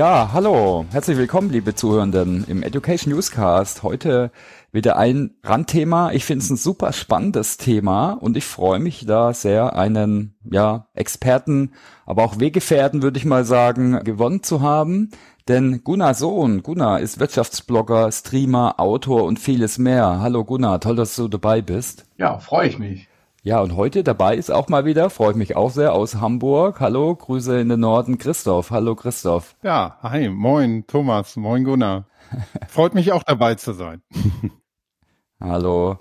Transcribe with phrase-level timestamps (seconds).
[0.00, 3.82] Ja, hallo, herzlich willkommen, liebe Zuhörenden, im Education Newscast.
[3.82, 4.30] Heute
[4.72, 6.12] wieder ein Randthema.
[6.12, 10.86] Ich finde es ein super spannendes Thema und ich freue mich da sehr, einen ja,
[10.94, 11.72] Experten,
[12.06, 15.10] aber auch Weggefährten, würde ich mal sagen, gewonnen zu haben.
[15.48, 20.20] Denn Gunnar Sohn, Gunnar ist Wirtschaftsblogger, Streamer, Autor und vieles mehr.
[20.22, 22.06] Hallo Gunnar, toll, dass du dabei bist.
[22.16, 23.09] Ja, freue ich mich.
[23.42, 26.78] Ja, und heute dabei ist auch mal wieder, freue ich mich auch sehr, aus Hamburg.
[26.78, 28.70] Hallo, Grüße in den Norden, Christoph.
[28.70, 29.56] Hallo, Christoph.
[29.62, 32.04] Ja, hi, moin, Thomas, moin, Gunnar.
[32.68, 34.02] Freut mich auch dabei zu sein.
[35.40, 35.96] Hallo.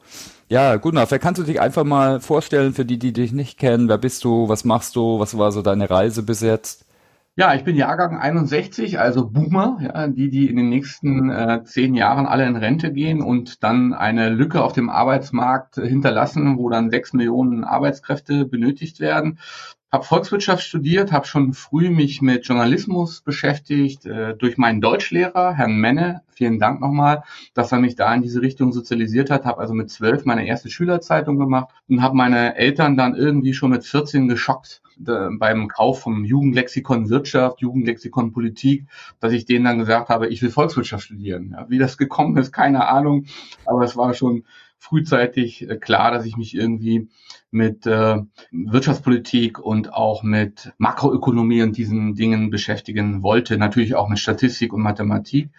[0.49, 3.87] Ja, Gunnar, vielleicht kannst du dich einfach mal vorstellen für die, die dich nicht kennen.
[3.87, 4.49] Wer bist du?
[4.49, 5.19] Was machst du?
[5.19, 6.88] Was war so deine Reise bis jetzt?
[7.35, 11.95] Ja, ich bin Jahrgang 61, also Boomer, ja, die, die in den nächsten äh, zehn
[11.95, 16.89] Jahren alle in Rente gehen und dann eine Lücke auf dem Arbeitsmarkt hinterlassen, wo dann
[16.89, 19.39] sechs Millionen Arbeitskräfte benötigt werden
[19.91, 25.77] habe Volkswirtschaft studiert, habe schon früh mich mit Journalismus beschäftigt, äh, durch meinen Deutschlehrer, Herrn
[25.77, 26.21] Menne.
[26.29, 27.23] Vielen Dank nochmal,
[27.55, 29.45] dass er mich da in diese Richtung sozialisiert hat.
[29.45, 33.71] Habe also mit zwölf meine erste Schülerzeitung gemacht und habe meine Eltern dann irgendwie schon
[33.71, 38.85] mit 14 geschockt äh, beim Kauf vom Jugendlexikon Wirtschaft, Jugendlexikon Politik,
[39.19, 41.55] dass ich denen dann gesagt habe, ich will Volkswirtschaft studieren.
[41.57, 43.25] Ja, wie das gekommen ist, keine Ahnung,
[43.65, 44.43] aber es war schon
[44.77, 47.09] frühzeitig äh, klar, dass ich mich irgendwie
[47.51, 48.17] mit äh,
[48.51, 54.81] Wirtschaftspolitik und auch mit Makroökonomie und diesen Dingen beschäftigen wollte, natürlich auch mit Statistik und
[54.81, 55.49] Mathematik.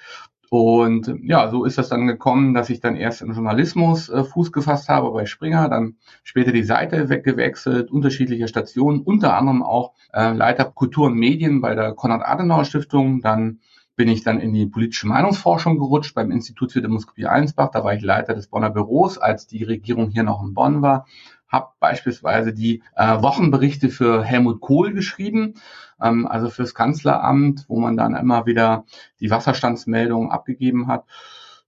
[0.50, 4.50] Und ja, so ist das dann gekommen, dass ich dann erst im Journalismus äh, Fuß
[4.50, 10.32] gefasst habe bei Springer, dann später die Seite weggewechselt, unterschiedliche Stationen, unter anderem auch äh,
[10.32, 13.60] Leiter Kultur und Medien bei der Konrad-Adenauer-Stiftung, dann
[13.94, 17.70] bin ich dann in die politische Meinungsforschung gerutscht beim Institut für Demoskopie Allensbach.
[17.70, 21.06] Da war ich Leiter des Bonner Büros, als die Regierung hier noch in Bonn war.
[21.50, 25.54] Habe beispielsweise die äh, Wochenberichte für Helmut Kohl geschrieben,
[26.00, 28.84] ähm, also fürs Kanzleramt, wo man dann immer wieder
[29.20, 31.04] die Wasserstandsmeldungen abgegeben hat.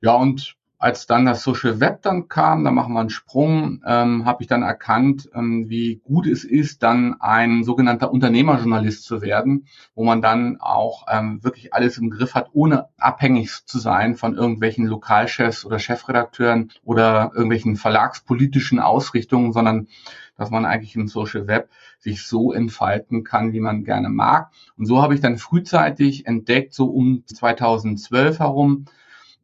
[0.00, 4.24] Ja, und als dann das Social Web dann kam, da machen wir einen Sprung, ähm,
[4.24, 9.68] habe ich dann erkannt, ähm, wie gut es ist, dann ein sogenannter Unternehmerjournalist zu werden,
[9.94, 14.34] wo man dann auch ähm, wirklich alles im Griff hat, ohne abhängig zu sein von
[14.34, 19.86] irgendwelchen Lokalchefs oder Chefredakteuren oder irgendwelchen verlagspolitischen Ausrichtungen, sondern
[20.36, 21.68] dass man eigentlich im Social Web
[22.00, 24.50] sich so entfalten kann, wie man gerne mag.
[24.76, 28.86] Und so habe ich dann frühzeitig entdeckt, so um 2012 herum,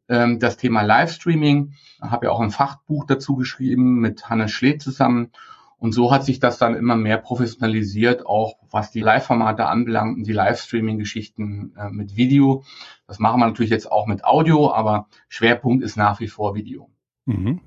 [0.09, 1.73] ähm, das Thema Livestreaming.
[2.01, 5.31] Habe ja auch ein Fachbuch dazu geschrieben mit Hannes Schledt zusammen.
[5.77, 10.27] Und so hat sich das dann immer mehr professionalisiert, auch was die Live-Formate anbelangt und
[10.27, 12.63] die Livestreaming-Geschichten äh, mit Video.
[13.07, 16.89] Das machen wir natürlich jetzt auch mit Audio, aber Schwerpunkt ist nach wie vor Video.
[17.25, 17.61] Mhm.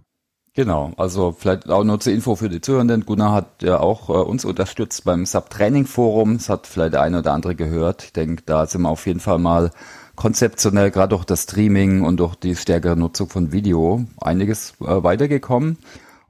[0.54, 3.06] Genau, also vielleicht auch nur zur Info für die Zuhörenden.
[3.06, 6.36] Gunnar hat ja auch äh, uns unterstützt beim Sub-Training-Forum.
[6.36, 8.04] Das hat vielleicht der eine oder andere gehört.
[8.04, 9.70] Ich denke, da sind wir auf jeden Fall mal
[10.16, 15.78] konzeptionell gerade durch das Streaming und durch die stärkere Nutzung von Video einiges äh, weitergekommen.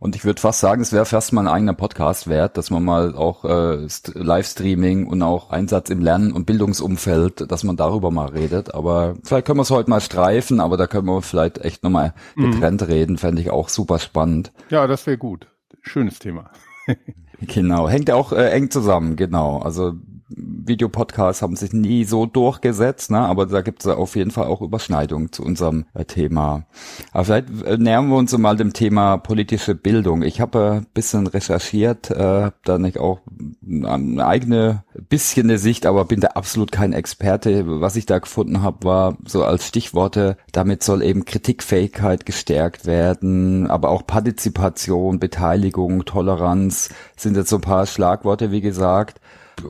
[0.03, 2.83] Und ich würde fast sagen, es wäre fast mal ein eigener Podcast wert, dass man
[2.83, 8.31] mal auch äh, Livestreaming und auch Einsatz im Lernen- und Bildungsumfeld, dass man darüber mal
[8.31, 8.75] redet.
[8.75, 12.15] Aber vielleicht können wir es heute mal streifen, aber da können wir vielleicht echt nochmal
[12.35, 12.51] mhm.
[12.51, 14.51] getrennt reden, fände ich auch super spannend.
[14.71, 15.47] Ja, das wäre gut.
[15.83, 16.51] Schönes Thema.
[17.41, 19.59] genau, hängt auch äh, eng zusammen, genau.
[19.59, 19.93] Also
[20.37, 23.21] Videopodcasts haben sich nie so durchgesetzt, ne?
[23.21, 26.65] aber da gibt es auf jeden Fall auch Überschneidungen zu unserem äh, Thema.
[27.13, 30.23] Aber vielleicht äh, nähern wir uns mal dem Thema politische Bildung.
[30.23, 33.21] Ich habe ein bisschen recherchiert, äh, da nicht auch
[33.67, 37.65] eine eigene bisschen eine Sicht, aber bin da absolut kein Experte.
[37.81, 43.71] Was ich da gefunden habe, war so als Stichworte, damit soll eben Kritikfähigkeit gestärkt werden,
[43.71, 49.21] aber auch Partizipation, Beteiligung, Toleranz sind jetzt so ein paar Schlagworte, wie gesagt.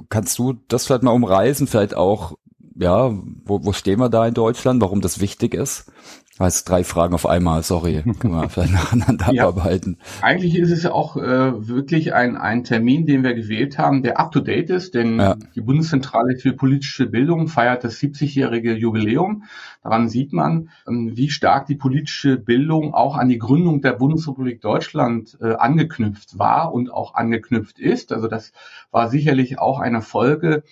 [0.09, 2.37] Kannst du das vielleicht mal umreißen, vielleicht auch,
[2.74, 3.10] ja,
[3.45, 5.91] wo, wo stehen wir da in Deutschland, warum das wichtig ist?
[6.38, 9.48] Also drei Fragen auf einmal, sorry, können wir vielleicht nacheinander ja.
[9.48, 9.98] abarbeiten.
[10.22, 14.18] Eigentlich ist es ja auch äh, wirklich ein, ein Termin, den wir gewählt haben, der
[14.18, 15.36] up-to-date ist, denn ja.
[15.54, 19.44] die Bundeszentrale für politische Bildung feiert das 70-jährige Jubiläum.
[19.82, 24.62] Daran sieht man, ähm, wie stark die politische Bildung auch an die Gründung der Bundesrepublik
[24.62, 28.12] Deutschland äh, angeknüpft war und auch angeknüpft ist.
[28.12, 28.52] Also das
[28.90, 30.62] war sicherlich auch eine Folge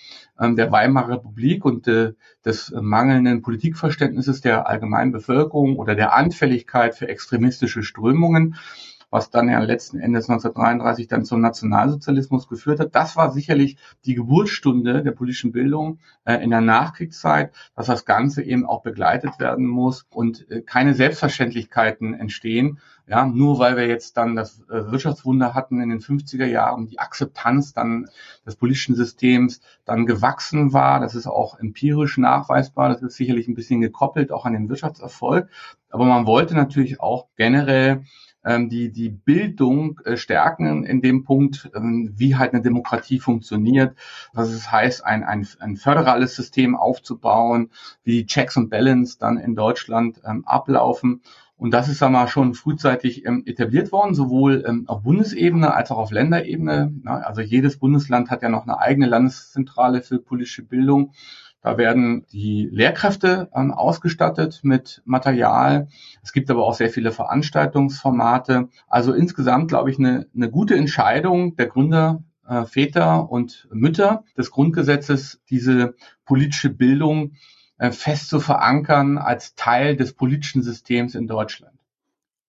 [0.41, 2.15] der Weimarer Republik und äh,
[2.45, 8.57] des mangelnden Politikverständnisses der allgemeinen Bevölkerung oder der Anfälligkeit für extremistische Strömungen.
[9.13, 12.95] was dann ja letzten Endes 1933 dann zum Nationalsozialismus geführt hat.
[12.95, 18.43] Das war sicherlich die Geburtsstunde der politischen Bildung äh, in der Nachkriegszeit, dass das Ganze
[18.43, 22.79] eben auch begleitet werden muss und äh, keine Selbstverständlichkeiten entstehen,
[23.11, 27.01] ja, nur weil wir jetzt dann das äh, Wirtschaftswunder hatten in den 50er Jahren, die
[27.01, 28.09] Akzeptanz dann
[28.47, 33.57] des politischen Systems dann gewachsen war, das ist auch empirisch nachweisbar, das ist sicherlich ein
[33.57, 35.49] bisschen gekoppelt auch an den Wirtschaftserfolg,
[35.91, 38.05] aber man wollte natürlich auch generell
[38.45, 43.97] ähm, die, die Bildung äh, stärken in dem Punkt, ähm, wie halt eine Demokratie funktioniert,
[44.33, 47.71] was es heißt, ein, ein, ein föderales System aufzubauen,
[48.05, 51.23] wie Checks and Balance dann in Deutschland ähm, ablaufen.
[51.61, 55.91] Und das ist, wir mal, schon frühzeitig ähm, etabliert worden, sowohl ähm, auf Bundesebene als
[55.91, 56.91] auch auf Länderebene.
[57.03, 61.13] Na, also jedes Bundesland hat ja noch eine eigene Landeszentrale für politische Bildung.
[61.61, 65.89] Da werden die Lehrkräfte ähm, ausgestattet mit Material.
[66.23, 68.71] Es gibt aber auch sehr viele Veranstaltungsformate.
[68.89, 74.51] Also insgesamt, glaube ich, eine, eine gute Entscheidung der Gründer, äh, Väter und Mütter des
[74.51, 77.33] Grundgesetzes, diese politische Bildung
[77.91, 81.79] fest zu verankern als Teil des politischen Systems in Deutschland.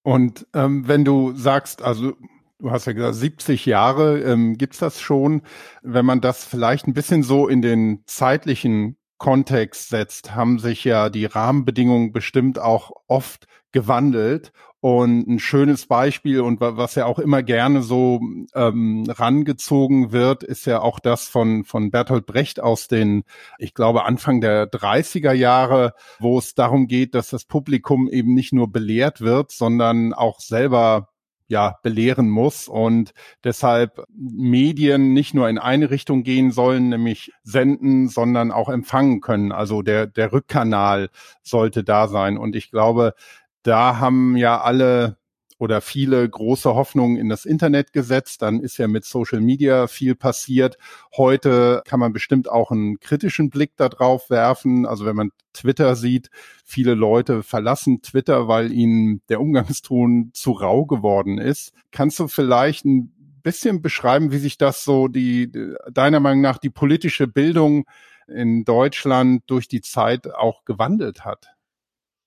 [0.04, 2.13] Und ähm, wenn du sagst, also
[2.60, 5.42] du hast ja gesagt, 70 Jahre ähm, gibt das schon,
[5.81, 11.10] wenn man das vielleicht ein bisschen so in den zeitlichen Kontext setzt, haben sich ja
[11.10, 14.51] die Rahmenbedingungen bestimmt auch oft gewandelt.
[14.81, 18.19] Und ein schönes Beispiel und was ja auch immer gerne so
[18.56, 23.24] ähm, rangezogen wird, ist ja auch das von, von Bertolt Brecht aus den,
[23.60, 28.54] ich glaube, Anfang der 30er Jahre, wo es darum geht, dass das Publikum eben nicht
[28.54, 31.10] nur belehrt wird, sondern auch selber
[31.51, 33.13] ja, belehren muss und
[33.44, 39.51] deshalb Medien nicht nur in eine Richtung gehen sollen, nämlich senden, sondern auch empfangen können.
[39.51, 41.10] Also der, der Rückkanal
[41.44, 42.38] sollte da sein.
[42.38, 43.16] Und ich glaube,
[43.63, 45.17] da haben ja alle
[45.61, 48.41] oder viele große Hoffnungen in das Internet gesetzt.
[48.41, 50.75] Dann ist ja mit Social Media viel passiert.
[51.15, 54.87] Heute kann man bestimmt auch einen kritischen Blick darauf werfen.
[54.87, 56.31] Also wenn man Twitter sieht,
[56.65, 61.73] viele Leute verlassen Twitter, weil ihnen der Umgangston zu rau geworden ist.
[61.91, 63.13] Kannst du vielleicht ein
[63.43, 65.51] bisschen beschreiben, wie sich das so die,
[65.91, 67.85] deiner Meinung nach die politische Bildung
[68.27, 71.55] in Deutschland durch die Zeit auch gewandelt hat?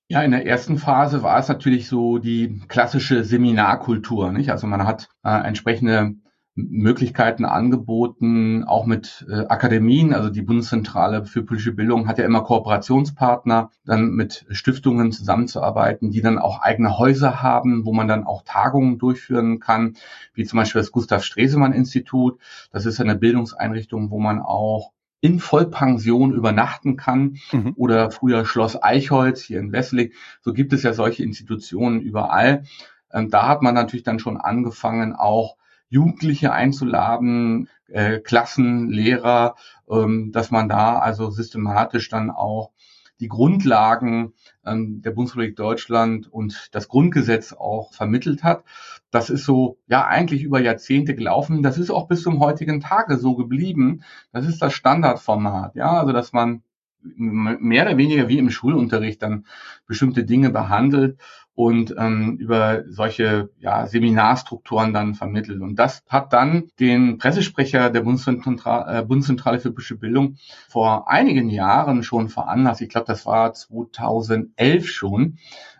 [0.09, 4.51] Ja, in der ersten Phase war es natürlich so die klassische Seminarkultur, nicht?
[4.51, 6.15] Also man hat äh, entsprechende
[6.57, 12.43] Möglichkeiten angeboten, auch mit äh, Akademien, also die Bundeszentrale für politische Bildung hat ja immer
[12.43, 18.43] Kooperationspartner, dann mit Stiftungen zusammenzuarbeiten, die dann auch eigene Häuser haben, wo man dann auch
[18.45, 19.97] Tagungen durchführen kann,
[20.35, 22.39] wie zum Beispiel das Gustav Stresemann Institut.
[22.71, 24.93] Das ist eine Bildungseinrichtung, wo man auch
[25.25, 27.73] in Vollpension übernachten kann mhm.
[27.77, 30.13] oder früher Schloss Eichholz hier in Wessling.
[30.43, 32.65] So gibt es ja solche Institutionen überall.
[33.11, 35.57] Ähm, da hat man natürlich dann schon angefangen, auch
[35.89, 39.55] Jugendliche einzuladen, äh, Klassen, Lehrer,
[39.89, 42.73] ähm, dass man da also systematisch dann auch
[43.21, 44.33] die Grundlagen
[44.65, 48.65] ähm, der Bundesrepublik Deutschland und das Grundgesetz auch vermittelt hat.
[49.11, 51.63] Das ist so, ja, eigentlich über Jahrzehnte gelaufen.
[51.63, 54.03] Das ist auch bis zum heutigen Tage so geblieben.
[54.33, 56.63] Das ist das Standardformat, ja, also dass man
[57.05, 59.47] mehr oder weniger wie im Schulunterricht dann
[59.87, 61.19] bestimmte Dinge behandelt
[61.55, 65.61] und ähm, über solche ja, Seminarstrukturen dann vermittelt.
[65.61, 70.37] Und das hat dann den Pressesprecher der Bundeszentrale, äh, Bundeszentrale für politische Bildung
[70.69, 75.39] vor einigen Jahren schon veranlasst, ich glaube, das war 2011 schon,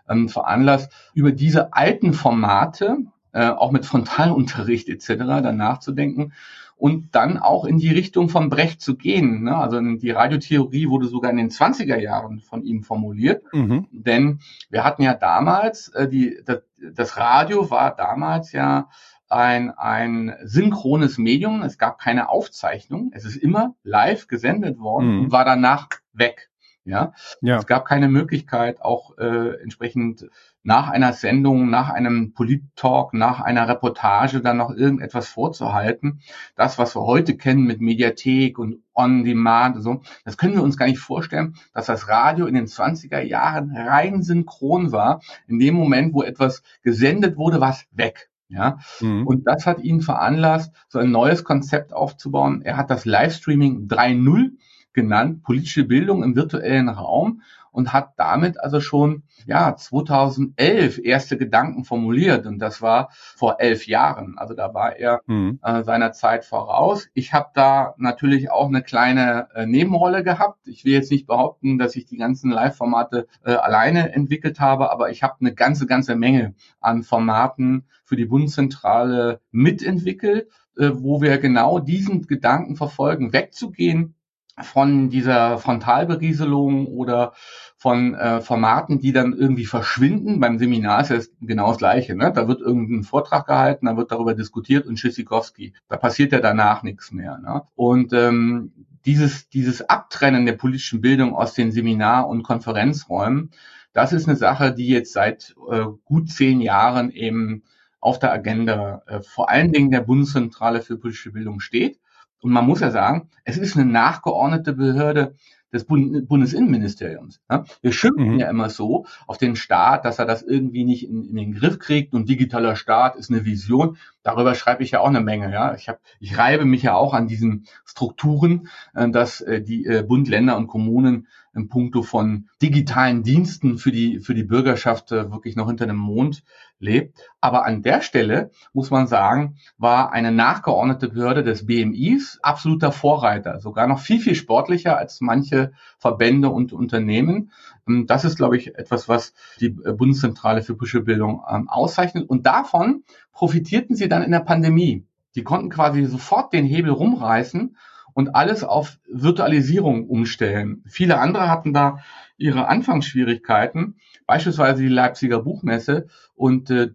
[0.09, 2.97] ähm, veranlasst, über diese alten Formate,
[3.33, 6.31] äh, auch mit Frontalunterricht etc., dann nachzudenken
[6.77, 9.43] und dann auch in die Richtung von Brecht zu gehen.
[9.43, 9.55] Ne?
[9.55, 13.87] Also die Radiotheorie wurde sogar in den 20er Jahren von ihm formuliert, mhm.
[13.91, 14.39] denn
[14.69, 16.63] wir hatten ja damals, äh, die, das,
[16.93, 18.89] das Radio war damals ja
[19.29, 21.63] ein, ein synchrones Medium.
[21.63, 23.11] Es gab keine Aufzeichnung.
[23.13, 25.21] Es ist immer live gesendet worden mhm.
[25.21, 26.49] und war danach weg.
[26.85, 27.13] Ja?
[27.41, 30.29] ja, es gab keine Möglichkeit, auch äh, entsprechend
[30.61, 36.21] nach einer Sendung, nach einem Polit-Talk, nach einer Reportage dann noch irgendetwas vorzuhalten.
[36.55, 40.77] Das, was wir heute kennen mit Mediathek und On-Demand und so, das können wir uns
[40.77, 45.21] gar nicht vorstellen, dass das Radio in den 20er Jahren rein synchron war.
[45.47, 48.29] In dem Moment, wo etwas gesendet wurde, war es weg.
[48.47, 49.25] Ja, mhm.
[49.25, 52.61] und das hat ihn veranlasst, so ein neues Konzept aufzubauen.
[52.61, 54.51] Er hat das Livestreaming 3.0
[54.95, 57.41] genannt, politische Bildung im virtuellen Raum.
[57.75, 63.85] und hat damit also schon ja 2011 erste Gedanken formuliert und das war vor elf
[63.85, 64.37] Jahren.
[64.37, 65.59] Also da war er mhm.
[65.61, 67.09] äh, seiner Zeit voraus.
[67.13, 70.67] Ich habe da natürlich auch eine kleine äh, Nebenrolle gehabt.
[70.67, 75.09] Ich will jetzt nicht behaupten, dass ich die ganzen Live-Formate äh, alleine entwickelt habe, aber
[75.09, 80.47] ich habe eine ganze ganze Menge an Formaten für die Bundeszentrale mitentwickelt,
[80.77, 84.15] äh, wo wir genau diesen Gedanken verfolgen, wegzugehen
[84.61, 87.33] von dieser Frontalberieselung oder
[87.77, 90.39] von äh, Formaten, die dann irgendwie verschwinden.
[90.39, 92.15] Beim Seminar ist es genau das Gleiche.
[92.15, 92.31] Ne?
[92.33, 95.73] Da wird irgendein Vortrag gehalten, da wird darüber diskutiert und Tschüssikowski.
[95.89, 97.37] Da passiert ja danach nichts mehr.
[97.37, 97.63] Ne?
[97.75, 98.71] Und ähm,
[99.05, 103.51] dieses, dieses Abtrennen der politischen Bildung aus den Seminar- und Konferenzräumen,
[103.93, 107.63] das ist eine Sache, die jetzt seit äh, gut zehn Jahren eben
[107.99, 111.99] auf der Agenda äh, vor allen Dingen der Bundeszentrale für politische Bildung steht.
[112.45, 115.33] Und man muss ja sagen, es ist eine nachgeordnete Behörde
[115.73, 117.41] des Bund Bundesinnenministeriums.
[117.49, 117.63] Ja?
[117.81, 118.39] Wir schimpfen mhm.
[118.39, 121.79] ja immer so auf den Staat, dass er das irgendwie nicht in, in, den Griff
[121.79, 123.97] kriegt und digitaler Staat ist eine Vision.
[124.21, 125.51] Darüber schreibe ich ja auch eine Menge.
[125.51, 129.87] Ja, ich habe, ich reibe mich ja auch an diesen Strukturen, äh, dass äh, die
[129.87, 131.25] äh, Bund, Länder und Kommunen
[131.55, 136.43] in puncto von digitalen Diensten für die, für die Bürgerschaft wirklich noch hinter dem Mond
[136.79, 137.17] lebt.
[137.41, 143.59] Aber an der Stelle muss man sagen, war eine nachgeordnete Behörde des BMIs absoluter Vorreiter,
[143.59, 147.51] sogar noch viel, viel sportlicher als manche Verbände und Unternehmen.
[147.87, 152.29] Ähm, das ist, glaube ich, etwas, was die Bundeszentrale für politische Bildung ähm, auszeichnet.
[152.29, 155.05] Und davon profitierten sie dann in der Pandemie.
[155.35, 157.75] Die konnten quasi sofort den Hebel rumreißen
[158.13, 160.83] und alles auf Virtualisierung umstellen.
[160.87, 161.99] Viele andere hatten da
[162.37, 166.07] ihre Anfangsschwierigkeiten, beispielsweise die Leipziger Buchmesse.
[166.33, 166.89] Und äh,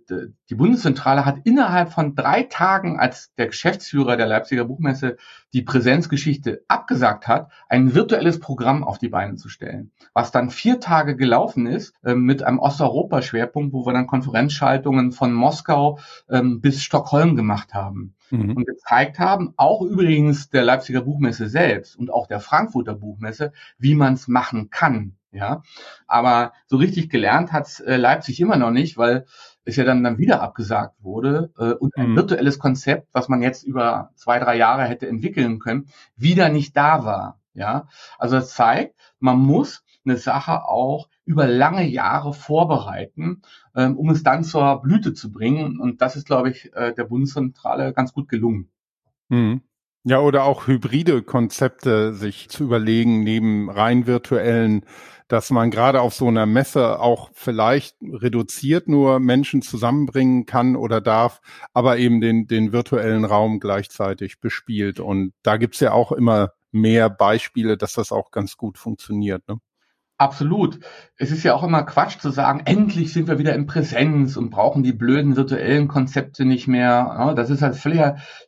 [0.51, 5.17] die Bundeszentrale hat innerhalb von drei Tagen, als der Geschäftsführer der Leipziger Buchmesse
[5.53, 10.81] die Präsenzgeschichte abgesagt hat, ein virtuelles Programm auf die Beine zu stellen, was dann vier
[10.81, 16.83] Tage gelaufen ist äh, mit einem Osteuropa-Schwerpunkt, wo wir dann Konferenzschaltungen von Moskau ähm, bis
[16.83, 18.57] Stockholm gemacht haben mhm.
[18.57, 23.95] und gezeigt haben, auch übrigens der Leipziger Buchmesse selbst und auch der Frankfurter Buchmesse, wie
[23.95, 25.17] man es machen kann.
[25.33, 25.63] Ja,
[26.09, 29.27] aber so richtig gelernt hat's äh, Leipzig immer noch nicht, weil
[29.65, 32.17] es ja dann, dann wieder abgesagt wurde äh, und ein mhm.
[32.17, 37.05] virtuelles Konzept, was man jetzt über zwei, drei Jahre hätte entwickeln können, wieder nicht da
[37.05, 37.39] war.
[37.55, 43.43] Ja, also es zeigt, man muss eine Sache auch über lange Jahre vorbereiten,
[43.77, 45.79] ähm, um es dann zur Blüte zu bringen.
[45.79, 48.71] Und das ist, glaube ich, äh, der Bundeszentrale ganz gut gelungen.
[49.29, 49.63] Mhm.
[50.05, 54.87] Ja, oder auch hybride Konzepte sich zu überlegen, neben rein virtuellen,
[55.29, 61.03] dass man gerade auf so einer Messe auch vielleicht reduziert nur Menschen zusammenbringen kann oder
[61.03, 61.41] darf,
[61.75, 65.01] aber eben den, den virtuellen Raum gleichzeitig bespielt.
[65.01, 69.47] Und da gibt's ja auch immer mehr Beispiele, dass das auch ganz gut funktioniert.
[69.49, 69.61] Ne?
[70.21, 70.81] Absolut.
[71.17, 74.51] Es ist ja auch immer Quatsch zu sagen, endlich sind wir wieder in Präsenz und
[74.51, 77.33] brauchen die blöden virtuellen Konzepte nicht mehr.
[77.35, 78.03] Das ist halt völlig,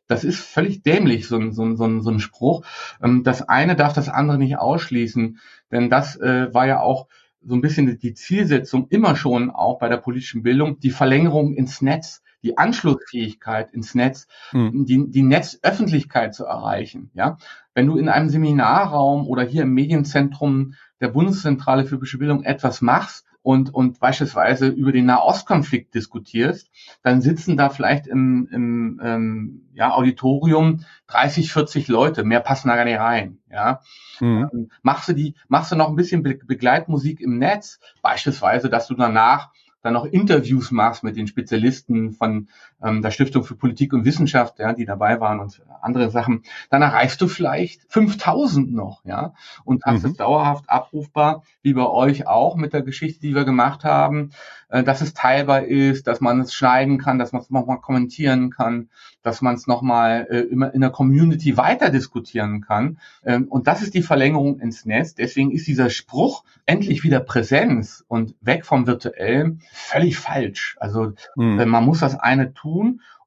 [0.07, 2.67] das ist völlig dämlich, so ein, so ein, so ein, Spruch.
[3.03, 5.39] Ähm, das eine darf das andere nicht ausschließen,
[5.71, 7.07] denn das äh, war ja auch
[7.41, 11.81] so ein bisschen die Zielsetzung immer schon auch bei der politischen Bildung, die Verlängerung ins
[11.81, 14.85] Netz die Anschlussfähigkeit ins Netz, mhm.
[14.85, 17.11] die, die Netzöffentlichkeit zu erreichen.
[17.15, 17.39] Ja,
[17.75, 23.27] wenn du in einem Seminarraum oder hier im Medienzentrum der Bundeszentrale für Bildung etwas machst
[23.43, 26.71] und, und beispielsweise über den Nahostkonflikt diskutierst,
[27.03, 32.77] dann sitzen da vielleicht im, im ähm, ja, Auditorium 30, 40 Leute, mehr passen da
[32.77, 33.39] gar nicht rein.
[33.51, 33.81] Ja?
[34.21, 34.49] Mhm.
[34.53, 38.87] Ähm, machst du die, machst du noch ein bisschen Be Begleitmusik im Netz, beispielsweise, dass
[38.87, 39.51] du danach
[39.83, 42.49] dann noch Interviews machst mit den Spezialisten von
[42.83, 46.83] ähm, der Stiftung für Politik und Wissenschaft, ja, die dabei waren und andere Sachen, dann
[46.83, 49.35] erreichst du vielleicht 5000 noch, ja,
[49.65, 50.11] und hast mhm.
[50.11, 54.31] es dauerhaft abrufbar, wie bei euch auch mit der Geschichte, die wir gemacht haben,
[54.69, 58.51] äh, dass es teilbar ist, dass man es schneiden kann, dass man es nochmal kommentieren
[58.51, 58.89] kann,
[59.23, 62.99] dass man es nochmal äh, immer in der Community weiter diskutieren kann.
[63.25, 65.15] Ähm, und das ist die Verlängerung ins Netz.
[65.15, 70.77] Deswegen ist dieser Spruch endlich wieder Präsenz und weg vom virtuellen völlig falsch.
[70.81, 71.61] Also mhm.
[71.61, 72.72] äh, man muss das eine tun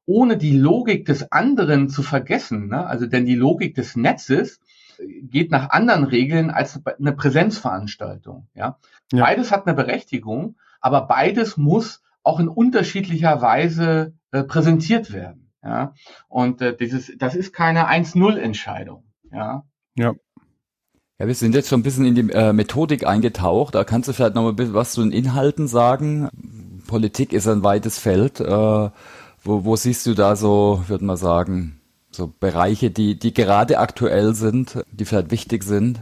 [0.05, 2.67] ohne die Logik des anderen zu vergessen.
[2.67, 2.85] Ne?
[2.85, 4.59] Also denn die Logik des Netzes
[4.97, 8.47] äh, geht nach anderen Regeln als eine Präsenzveranstaltung.
[8.53, 8.77] Ja?
[9.11, 9.23] ja?
[9.23, 15.51] Beides hat eine Berechtigung, aber beides muss auch in unterschiedlicher Weise äh, präsentiert werden.
[15.63, 15.93] Ja?
[16.27, 19.03] Und äh, dieses, das ist keine 1-0-Entscheidung.
[19.31, 19.63] Ja.
[19.95, 20.13] ja.
[21.17, 23.73] Ja, wir sind jetzt schon ein bisschen in die äh, Methodik eingetaucht.
[23.73, 26.29] Da kannst du vielleicht noch ein bisschen was zu den Inhalten sagen.
[26.87, 28.41] Politik ist ein weites Feld.
[28.41, 28.89] Äh,
[29.45, 31.79] wo, wo siehst du da so, würde man sagen,
[32.11, 36.01] so Bereiche, die, die gerade aktuell sind, die vielleicht wichtig sind?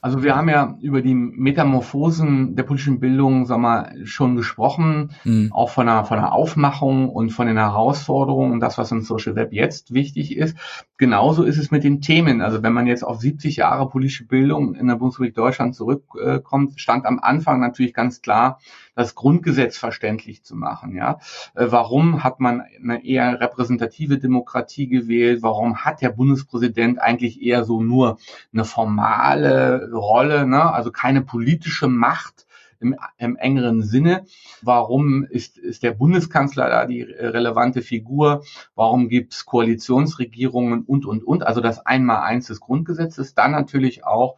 [0.00, 5.50] Also wir haben ja über die Metamorphosen der politischen Bildung sag mal, schon gesprochen, mhm.
[5.52, 9.34] auch von einer, von einer Aufmachung und von den Herausforderungen und das, was im Social
[9.34, 10.56] Web jetzt wichtig ist.
[10.98, 12.42] Genauso ist es mit den Themen.
[12.42, 17.04] Also wenn man jetzt auf 70 Jahre politische Bildung in der Bundesrepublik Deutschland zurückkommt, stand
[17.04, 18.60] am Anfang natürlich ganz klar,
[18.98, 20.94] das Grundgesetz verständlich zu machen.
[20.94, 21.20] Ja,
[21.54, 25.42] äh, warum hat man eine eher repräsentative Demokratie gewählt?
[25.42, 28.18] Warum hat der Bundespräsident eigentlich eher so nur
[28.52, 30.72] eine formale Rolle, ne?
[30.72, 32.44] also keine politische Macht?
[32.80, 34.24] Im, im engeren Sinne.
[34.62, 38.44] Warum ist, ist der Bundeskanzler da die relevante Figur?
[38.76, 41.44] Warum gibt es Koalitionsregierungen und, und, und?
[41.44, 43.34] Also das Einmal-Eins des Grundgesetzes.
[43.34, 44.36] Dann natürlich auch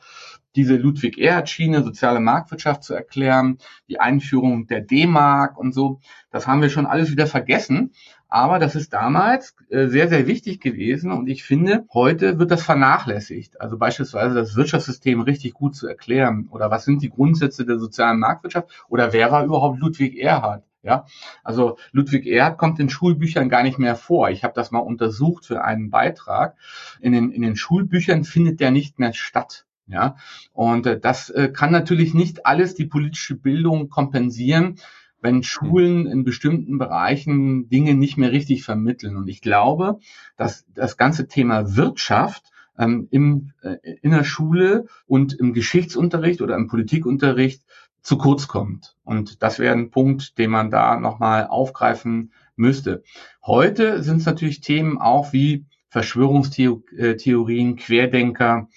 [0.56, 6.00] diese Ludwig-Erhard-Schiene, soziale Marktwirtschaft zu erklären, die Einführung der D-Mark und so.
[6.30, 7.92] Das haben wir schon alles wieder vergessen.
[8.30, 12.62] Aber das ist damals äh, sehr, sehr wichtig gewesen und ich finde, heute wird das
[12.62, 13.60] vernachlässigt.
[13.60, 18.20] Also beispielsweise das Wirtschaftssystem richtig gut zu erklären oder was sind die Grundsätze der sozialen
[18.20, 20.62] Marktwirtschaft oder wer war überhaupt Ludwig Erhard?
[20.82, 21.04] Ja,
[21.42, 24.30] also Ludwig Erhard kommt in Schulbüchern gar nicht mehr vor.
[24.30, 26.56] Ich habe das mal untersucht für einen Beitrag.
[27.00, 29.66] In den, in den Schulbüchern findet der nicht mehr statt.
[29.90, 30.16] Ja,
[30.52, 34.76] und äh, das äh, kann natürlich nicht alles die politische Bildung kompensieren,
[35.20, 39.16] wenn Schulen in bestimmten Bereichen Dinge nicht mehr richtig vermitteln.
[39.16, 39.98] Und ich glaube,
[40.36, 42.44] dass das ganze Thema Wirtschaft
[42.78, 47.62] ähm, im, äh, in der Schule und im Geschichtsunterricht oder im Politikunterricht
[48.02, 48.96] zu kurz kommt.
[49.04, 53.02] Und das wäre ein Punkt, den man da nochmal aufgreifen müsste.
[53.44, 58.68] Heute sind es natürlich Themen auch wie Verschwörungstheorien, Querdenker,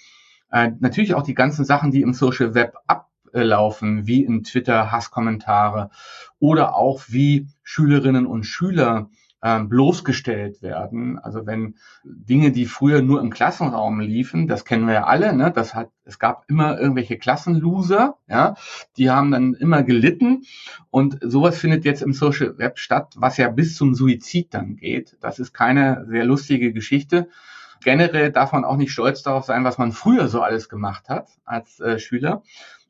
[0.54, 5.90] äh, natürlich auch die ganzen Sachen, die im Social Web ablaufen, wie in Twitter Hasskommentare
[6.38, 9.10] oder auch wie Schülerinnen und Schüler
[9.42, 11.18] ähm, bloßgestellt werden.
[11.18, 15.50] Also wenn Dinge, die früher nur im Klassenraum liefen, das kennen wir ja alle, ne?
[15.50, 18.54] Das hat, es gab immer irgendwelche Klassenloser, ja,
[18.96, 20.44] die haben dann immer gelitten
[20.90, 25.16] und sowas findet jetzt im Social Web statt, was ja bis zum Suizid dann geht.
[25.20, 27.28] Das ist keine sehr lustige Geschichte
[27.84, 31.28] generell darf man auch nicht stolz darauf sein, was man früher so alles gemacht hat
[31.44, 32.42] als äh, Schüler.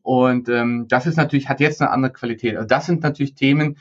[0.03, 2.57] Und ähm, das ist natürlich, hat jetzt eine andere Qualität.
[2.57, 3.79] Also das sind natürlich Themen,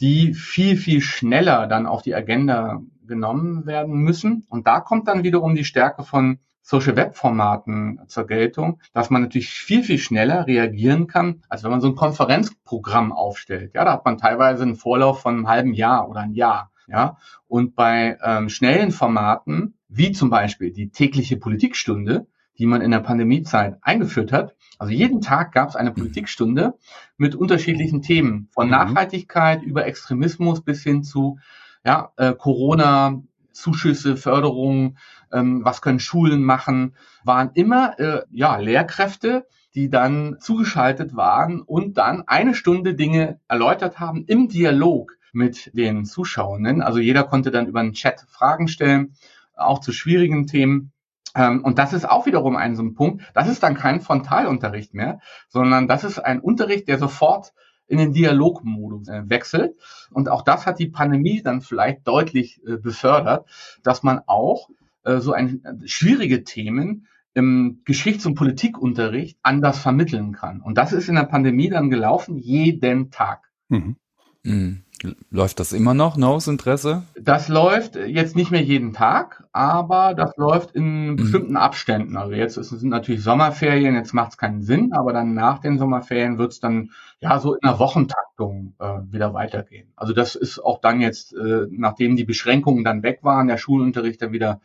[0.00, 4.46] die viel, viel schneller dann auf die Agenda genommen werden müssen.
[4.48, 9.22] Und da kommt dann wiederum die Stärke von Social Web Formaten zur Geltung, dass man
[9.22, 13.74] natürlich viel, viel schneller reagieren kann, als wenn man so ein Konferenzprogramm aufstellt.
[13.74, 16.70] Ja, da hat man teilweise einen Vorlauf von einem halben Jahr oder ein Jahr.
[16.86, 22.26] Ja, und bei ähm, schnellen Formaten wie zum Beispiel die tägliche Politikstunde,
[22.58, 24.54] die man in der Pandemiezeit eingeführt hat.
[24.78, 26.74] Also jeden Tag gab es eine Politikstunde
[27.16, 28.72] mit unterschiedlichen Themen, von mhm.
[28.72, 31.38] Nachhaltigkeit über Extremismus bis hin zu
[31.84, 33.22] ja, äh, Corona,
[33.52, 34.96] Zuschüsse, Förderung,
[35.32, 41.98] ähm, was können Schulen machen, waren immer äh, ja, Lehrkräfte, die dann zugeschaltet waren und
[41.98, 46.82] dann eine Stunde Dinge erläutert haben im Dialog mit den Zuschauenden.
[46.82, 49.14] Also jeder konnte dann über einen Chat Fragen stellen
[49.60, 50.92] auch zu schwierigen Themen.
[51.34, 53.22] Ähm, und das ist auch wiederum ein so ein Punkt.
[53.34, 57.52] Das ist dann kein Frontalunterricht mehr, sondern das ist ein Unterricht, der sofort
[57.86, 59.76] in den Dialogmodus äh, wechselt.
[60.10, 63.48] Und auch das hat die Pandemie dann vielleicht deutlich äh, befördert,
[63.82, 64.70] dass man auch
[65.04, 70.60] äh, so ein schwierige Themen im Geschichts- und Politikunterricht anders vermitteln kann.
[70.60, 73.50] Und das ist in der Pandemie dann gelaufen, jeden Tag.
[73.68, 73.96] Mhm.
[74.42, 74.82] Mhm.
[75.30, 77.04] Läuft das immer noch, no, Interesse?
[77.18, 81.16] Das läuft jetzt nicht mehr jeden Tag, aber das läuft in mhm.
[81.16, 82.18] bestimmten Abständen.
[82.18, 86.36] Also jetzt sind natürlich Sommerferien, jetzt macht es keinen Sinn, aber dann nach den Sommerferien
[86.36, 89.90] wird es dann ja so in einer Wochentaktung äh, wieder weitergehen.
[89.96, 94.20] Also das ist auch dann jetzt, äh, nachdem die Beschränkungen dann weg waren, der Schulunterricht
[94.20, 94.60] dann wieder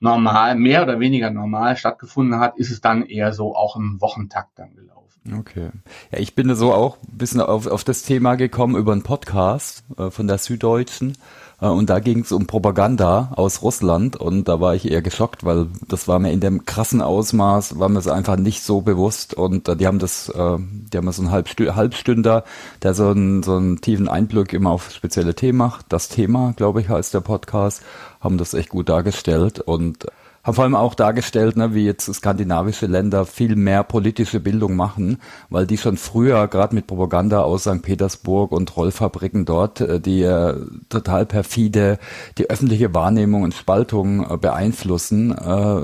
[0.00, 4.58] normal, mehr oder weniger normal stattgefunden hat, ist es dann eher so auch im Wochentakt
[4.58, 5.05] dann gelaufen.
[5.32, 5.70] Okay.
[6.12, 9.84] Ja, ich bin so auch ein bisschen auf, auf das Thema gekommen über einen Podcast
[9.98, 11.16] äh, von der Süddeutschen.
[11.60, 15.44] Äh, und da ging es um Propaganda aus Russland und da war ich eher geschockt,
[15.44, 19.34] weil das war mir in dem krassen Ausmaß, war mir es einfach nicht so bewusst
[19.34, 22.44] und äh, die haben das, äh, die haben so einen Halbstü Halbstünder,
[22.82, 25.86] der so einen, so einen tiefen Einblick immer auf spezielle Themen macht.
[25.88, 27.82] Das Thema, glaube ich, heißt der Podcast,
[28.20, 30.06] haben das echt gut dargestellt und
[30.46, 35.18] haben vor allem auch dargestellt, ne, wie jetzt skandinavische Länder viel mehr politische Bildung machen,
[35.50, 37.82] weil die schon früher, gerade mit Propaganda aus St.
[37.82, 40.54] Petersburg und Rollfabriken dort, äh, die äh,
[40.88, 41.98] total perfide
[42.38, 45.80] die öffentliche Wahrnehmung und Spaltung äh, beeinflussen, äh,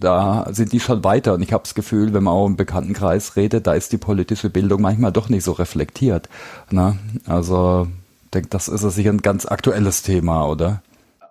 [0.00, 1.34] da sind die schon weiter.
[1.34, 4.50] Und ich habe das Gefühl, wenn man auch im Bekanntenkreis redet, da ist die politische
[4.50, 6.28] Bildung manchmal doch nicht so reflektiert.
[6.70, 6.98] Ne?
[7.26, 7.86] Also
[8.24, 10.82] ich denke, das ist sicher ein ganz aktuelles Thema, oder?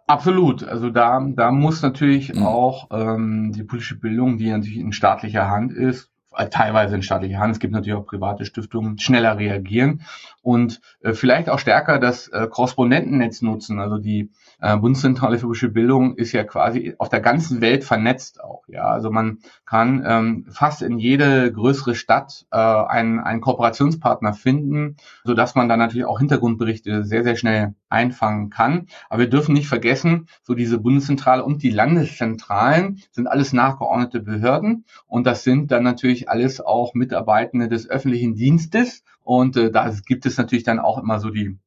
[0.09, 0.63] Absolut.
[0.63, 2.43] Also da, da muss natürlich mhm.
[2.43, 7.37] auch ähm, die politische Bildung, die natürlich in staatlicher Hand ist, äh, teilweise in staatlicher
[7.37, 10.01] Hand, es gibt natürlich auch private Stiftungen, schneller reagieren
[10.41, 13.79] und äh, vielleicht auch stärker das äh, Korrespondentennetz nutzen.
[13.79, 18.43] Also die äh, Bundeszentrale für politische Bildung ist ja quasi auf der ganzen Welt vernetzt
[18.43, 18.63] auch.
[18.67, 24.97] Ja, also man kann ähm, fast in jede größere Stadt äh, einen, einen Kooperationspartner finden,
[25.23, 28.87] so dass man dann natürlich auch Hintergrundberichte sehr sehr schnell einfangen kann.
[29.09, 34.85] Aber wir dürfen nicht vergessen, so diese Bundeszentrale und die Landeszentralen sind alles nachgeordnete Behörden
[35.07, 40.25] und das sind dann natürlich alles auch Mitarbeitende des öffentlichen Dienstes und äh, da gibt
[40.25, 41.57] es natürlich dann auch immer so die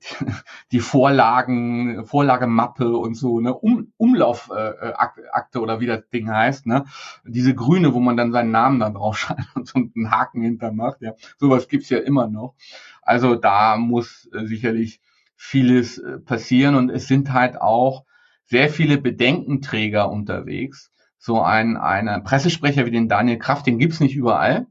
[0.72, 6.84] die Vorlagen, Vorlagemappe und so, ne, um, Umlaufakte äh, oder wie das Ding heißt, ne,
[7.24, 11.12] diese grüne, wo man dann seinen Namen dann draufschreibt und so einen Haken hintermacht, ja,
[11.38, 12.54] sowas gibt's ja immer noch.
[13.02, 15.00] Also da muss äh, sicherlich
[15.36, 18.04] vieles äh, passieren und es sind halt auch
[18.44, 20.90] sehr viele Bedenkenträger unterwegs.
[21.18, 24.66] So ein, ein Pressesprecher wie den Daniel Kraft, den gibt's nicht überall,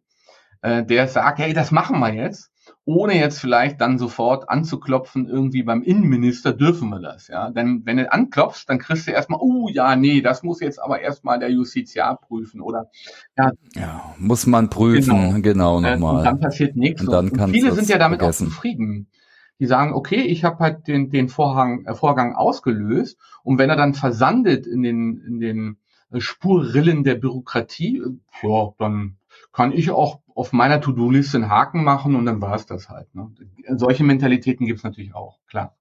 [0.61, 2.51] äh, der sagt, hey, das machen wir jetzt,
[2.87, 7.51] ohne jetzt vielleicht dann sofort anzuklopfen, irgendwie beim Innenminister dürfen wir das, ja.
[7.51, 11.01] Denn wenn du anklopfst, dann kriegst du erstmal, oh ja, nee, das muss jetzt aber
[11.01, 12.89] erstmal der Justiziar prüfen oder
[13.37, 13.51] ja.
[13.75, 16.15] ja muss man prüfen, genau, genau nochmal.
[16.15, 17.01] Äh, und dann passiert nichts.
[17.01, 18.47] Und, dann und viele sind ja damit vergessen.
[18.47, 19.07] auch zufrieden
[19.59, 23.75] die sagen, okay, ich habe halt den, den Vorhang, äh, Vorgang ausgelöst und wenn er
[23.75, 25.77] dann versandet in den, in den
[26.11, 29.16] äh, Spurrillen der Bürokratie, äh, ja, dann
[29.51, 33.13] kann ich auch auf meiner To-Do-Liste einen Haken machen und dann war es das halt.
[33.15, 33.31] Ne?
[33.75, 35.75] Solche Mentalitäten gibt es natürlich auch, klar.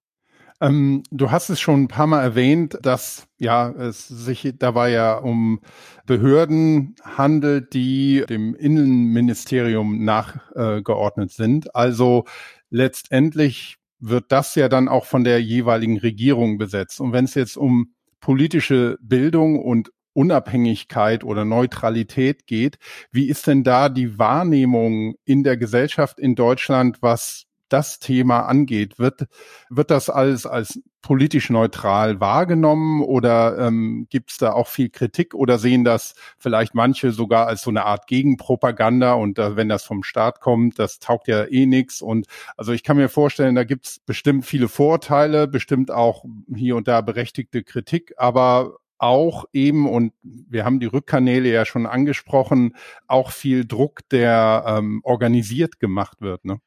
[0.61, 5.19] Ähm, du hast es schon ein paar Mal erwähnt, dass ja es sich dabei ja
[5.19, 5.61] um
[6.07, 11.75] Behörden handelt, die dem Innenministerium nachgeordnet äh, sind.
[11.75, 12.25] Also
[12.71, 17.01] letztendlich wird das ja dann auch von der jeweiligen Regierung besetzt.
[17.01, 22.79] Und wenn es jetzt um politische Bildung und Unabhängigkeit oder Neutralität geht,
[23.13, 28.99] wie ist denn da die Wahrnehmung in der Gesellschaft in Deutschland, was das Thema angeht?
[28.99, 29.27] Wird,
[29.69, 35.35] wird das alles als politisch neutral wahrgenommen oder ähm, gibt es da auch viel Kritik
[35.35, 39.85] oder sehen das vielleicht manche sogar als so eine Art Gegenpropaganda und äh, wenn das
[39.85, 42.27] vom Staat kommt, das taugt ja eh nichts und
[42.57, 46.89] also ich kann mir vorstellen, da gibt es bestimmt viele Vorteile, bestimmt auch hier und
[46.89, 52.75] da berechtigte Kritik, aber auch eben, und wir haben die Rückkanäle ja schon angesprochen,
[53.07, 56.45] auch viel Druck, der ähm, organisiert gemacht wird.
[56.45, 56.59] Ne?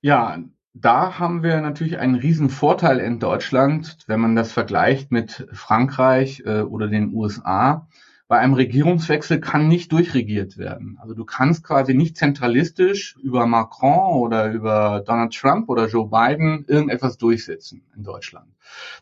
[0.00, 0.38] Ja,
[0.74, 6.42] da haben wir natürlich einen riesen Vorteil in Deutschland, wenn man das vergleicht mit Frankreich
[6.46, 7.88] äh, oder den USA
[8.32, 10.96] bei einem Regierungswechsel kann nicht durchregiert werden.
[11.02, 16.64] Also du kannst quasi nicht zentralistisch über Macron oder über Donald Trump oder Joe Biden
[16.66, 18.46] irgendetwas durchsetzen in Deutschland.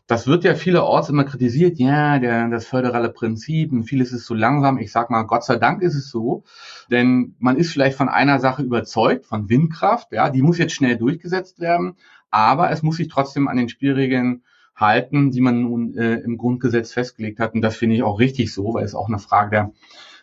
[0.05, 4.33] Das wird ja vielerorts immer kritisiert, ja, der, das föderale Prinzip und vieles ist so
[4.33, 4.77] langsam.
[4.77, 6.43] Ich sag mal, Gott sei Dank ist es so,
[6.89, 10.97] denn man ist vielleicht von einer Sache überzeugt, von Windkraft, ja, die muss jetzt schnell
[10.97, 11.95] durchgesetzt werden,
[12.31, 14.43] aber es muss sich trotzdem an den Spielregeln
[14.81, 17.53] halten, die man nun äh, im Grundgesetz festgelegt hat.
[17.53, 19.71] Und das finde ich auch richtig so, weil es auch eine Frage der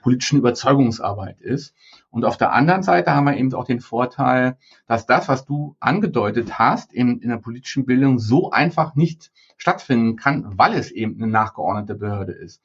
[0.02, 1.74] politischen Überzeugungsarbeit ist.
[2.10, 5.76] Und auf der anderen Seite haben wir eben auch den Vorteil, dass das, was du
[5.78, 11.20] angedeutet hast, in, in der politischen Bildung so einfach nicht stattfinden kann, weil es eben
[11.20, 12.62] eine nachgeordnete Behörde ist.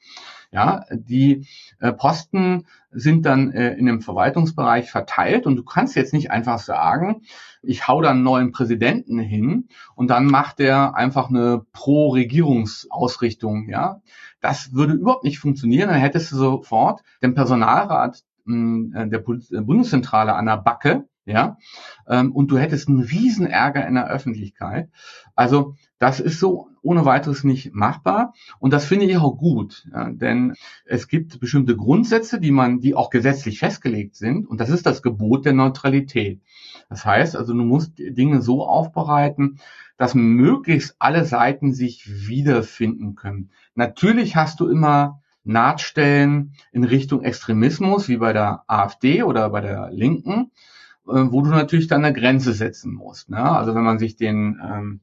[0.50, 1.46] Ja, die
[1.80, 6.60] äh, Posten sind dann äh, in dem Verwaltungsbereich verteilt und du kannst jetzt nicht einfach
[6.60, 7.22] sagen,
[7.60, 14.00] ich hau da einen neuen Präsidenten hin und dann macht der einfach eine Pro-Regierungsausrichtung, ja.
[14.40, 15.88] Das würde überhaupt nicht funktionieren.
[15.88, 21.56] Dann hättest du sofort den Personalrat äh, der Bundeszentrale an der Backe, ja,
[22.06, 24.90] ähm, und du hättest einen riesen Ärger in der Öffentlichkeit.
[25.34, 30.10] Also das ist so ohne weiteres nicht machbar und das finde ich auch gut, ja,
[30.10, 30.52] denn
[30.84, 35.02] es gibt bestimmte Grundsätze, die man, die auch gesetzlich festgelegt sind und das ist das
[35.02, 36.42] Gebot der Neutralität.
[36.90, 39.58] Das heißt also, du musst Dinge so aufbereiten,
[39.96, 43.50] dass möglichst alle Seiten sich wiederfinden können.
[43.74, 49.90] Natürlich hast du immer Nahtstellen in Richtung Extremismus, wie bei der AfD oder bei der
[49.90, 50.50] Linken,
[51.06, 53.30] äh, wo du natürlich dann eine Grenze setzen musst.
[53.30, 53.38] Ne?
[53.38, 55.00] Also wenn man sich den, ähm,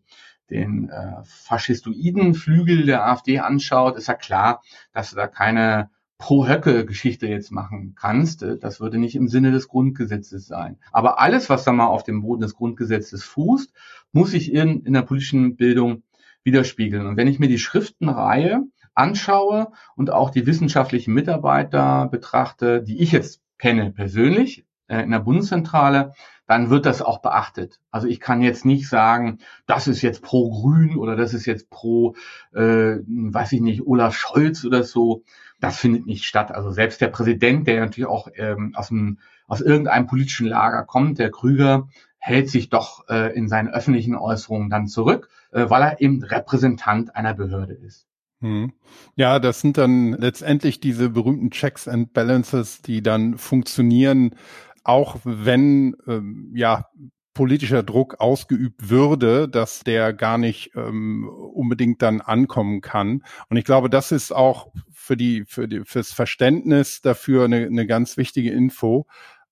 [0.50, 4.62] den äh, faschistoiden Flügel der AfD anschaut, ist ja klar,
[4.94, 8.46] dass du da keine Pro-Höcke-Geschichte jetzt machen kannst.
[8.62, 10.78] Das würde nicht im Sinne des Grundgesetzes sein.
[10.92, 13.74] Aber alles, was da mal auf dem Boden des Grundgesetzes fußt,
[14.12, 16.04] muss sich in, in der politischen Bildung
[16.44, 17.08] widerspiegeln.
[17.08, 18.64] Und wenn ich mir die Schriftenreihe
[19.02, 25.20] anschaue und auch die wissenschaftlichen Mitarbeiter betrachte, die ich jetzt kenne persönlich äh, in der
[25.20, 26.14] Bundeszentrale,
[26.48, 27.80] dann wird das auch beachtet.
[27.92, 31.70] Also ich kann jetzt nicht sagen, das ist jetzt pro Grün oder das ist jetzt
[31.70, 32.16] pro,
[32.54, 35.24] äh, weiß ich nicht, Olaf Scholz oder so.
[35.62, 36.52] das findet nicht statt.
[36.52, 41.20] Also selbst der Präsident, der natürlich auch ähm, aus, dem, aus irgendeinem politischen Lager kommt,
[41.20, 41.88] der Krüger,
[42.18, 47.16] hält sich doch äh, in seinen öffentlichen Äußerungen dann zurück, äh, weil er eben Repräsentant
[47.16, 48.11] einer Behörde ist.
[48.42, 48.74] Hm.
[49.16, 54.36] Ja, das sind dann letztendlich diese berühmten Checks and Balances, die dann funktionieren,
[54.84, 56.88] auch wenn ähm, ja
[57.34, 63.24] politischer Druck ausgeübt würde, dass der gar nicht ähm, unbedingt dann ankommen kann.
[63.50, 67.88] Und ich glaube, das ist auch für die für die fürs Verständnis dafür eine, eine
[67.88, 69.08] ganz wichtige Info.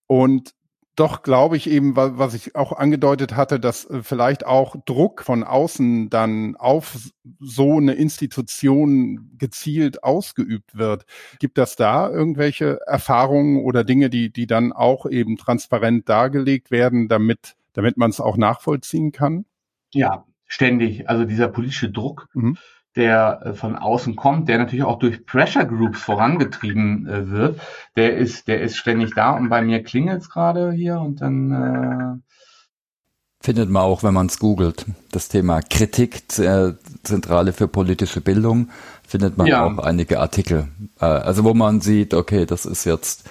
[0.08, 0.56] Und
[1.00, 5.44] doch glaube ich eben, was ich auch angedeutet hatte, dass äh, vielleicht auch Druck von
[5.44, 6.98] außen dann auf
[7.40, 11.06] so eine Institution gezielt ausgeübt wird.
[11.40, 17.08] Gibt das da irgendwelche Erfahrungen oder Dinge, die, die dann auch eben transparent dargelegt werden,
[17.08, 19.46] damit, damit man es auch nachvollziehen kann?
[19.94, 21.10] Ja, ständig.
[21.10, 22.28] Also dieser politische Druck.
[22.34, 22.58] Mhm
[23.00, 27.60] der äh, von außen kommt, der natürlich auch durch Pressure Groups vorangetrieben äh, wird,
[27.96, 32.22] der ist, der ist ständig da und bei mir klingelt es gerade hier und dann
[32.22, 32.30] äh
[33.42, 38.70] findet man auch, wenn man es googelt, das Thema Kritik, äh, Zentrale für politische Bildung,
[39.08, 39.66] findet man ja.
[39.66, 40.68] auch einige Artikel.
[41.00, 43.30] Äh, also wo man sieht, okay, das ist jetzt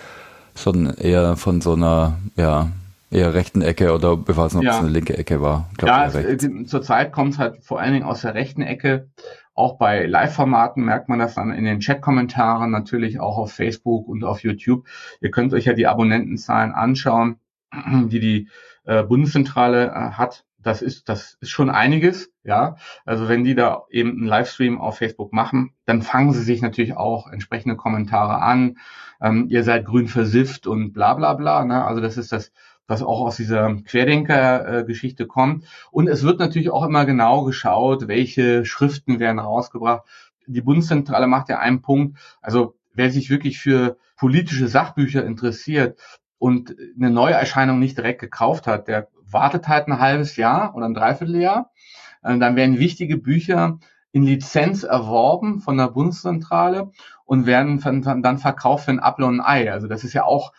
[0.56, 2.68] schon eher von so einer, ja,
[3.10, 4.72] eher rechten Ecke oder ich weiß nicht, ob ja.
[4.72, 5.70] es eine linke Ecke war.
[5.76, 9.08] Glaub, ja, zurzeit kommt es halt vor allen Dingen aus der rechten Ecke.
[9.58, 14.22] Auch bei Live-Formaten merkt man das dann in den Chat-Kommentaren, natürlich auch auf Facebook und
[14.22, 14.86] auf YouTube.
[15.20, 17.40] Ihr könnt euch ja die Abonnentenzahlen anschauen,
[17.74, 18.48] die die
[18.84, 20.44] äh, Bundeszentrale äh, hat.
[20.58, 22.76] Das ist, das ist schon einiges, ja.
[23.04, 26.96] Also wenn die da eben einen Livestream auf Facebook machen, dann fangen sie sich natürlich
[26.96, 28.78] auch entsprechende Kommentare an.
[29.20, 31.64] Ähm, ihr seid grün versifft und bla bla bla.
[31.64, 31.84] Ne?
[31.84, 32.52] Also das ist das
[32.88, 35.64] was auch aus dieser Querdenker-Geschichte kommt.
[35.92, 40.02] Und es wird natürlich auch immer genau geschaut, welche Schriften werden rausgebracht.
[40.46, 46.00] Die Bundeszentrale macht ja einen Punkt, also wer sich wirklich für politische Sachbücher interessiert
[46.38, 50.94] und eine Neuerscheinung nicht direkt gekauft hat, der wartet halt ein halbes Jahr oder ein
[50.94, 51.70] Dreivierteljahr.
[52.22, 53.78] Äh, dann werden wichtige Bücher
[54.12, 56.90] in Lizenz erworben von der Bundeszentrale
[57.26, 57.80] und werden
[58.22, 59.70] dann verkauft für ein ein Ei.
[59.70, 60.52] Also das ist ja auch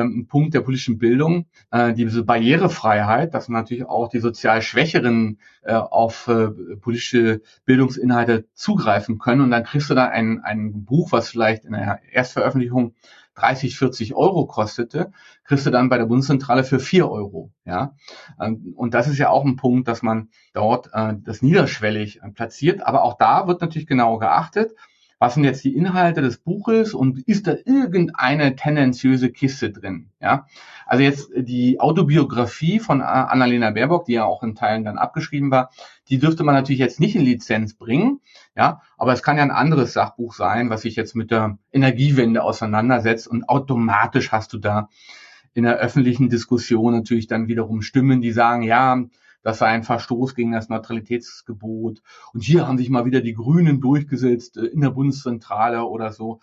[0.00, 5.74] ein Punkt der politischen Bildung, äh, diese Barrierefreiheit, dass natürlich auch die sozial Schwächeren äh,
[5.74, 6.48] auf äh,
[6.80, 9.40] politische Bildungsinhalte zugreifen können.
[9.40, 12.94] Und dann kriegst du da ein, ein Buch, was vielleicht in der Erstveröffentlichung
[13.36, 15.10] 30, 40 Euro kostete,
[15.44, 17.50] kriegst du dann bei der Bundeszentrale für 4 Euro.
[17.64, 17.94] Ja?
[18.40, 22.86] Ähm, und das ist ja auch ein Punkt, dass man dort das niederschwellig platziert.
[22.86, 24.72] Aber auch da wird natürlich genau geachtet
[25.18, 30.10] was sind jetzt die Inhalte des Buches und ist da irgendeine tendenziöse Kiste drin?
[30.20, 30.46] Ja,
[30.86, 35.70] also jetzt die Autobiografie von Annalena Baerbock, die ja auch in Teilen dann abgeschrieben war,
[36.08, 38.20] die dürfte man natürlich jetzt nicht in Lizenz bringen,
[38.56, 42.42] ja, aber es kann ja ein anderes Sachbuch sein, was sich jetzt mit der Energiewende
[42.42, 44.88] auseinandersetzt und automatisch hast du da
[45.54, 49.04] in der öffentlichen Diskussion natürlich dann wiederum Stimmen, die sagen, ja,
[49.44, 52.02] das sei ein Verstoß gegen das Neutralitätsgebot.
[52.32, 56.40] Und hier haben sich mal wieder die Grünen durchgesetzt äh, in der Bundeszentrale oder so.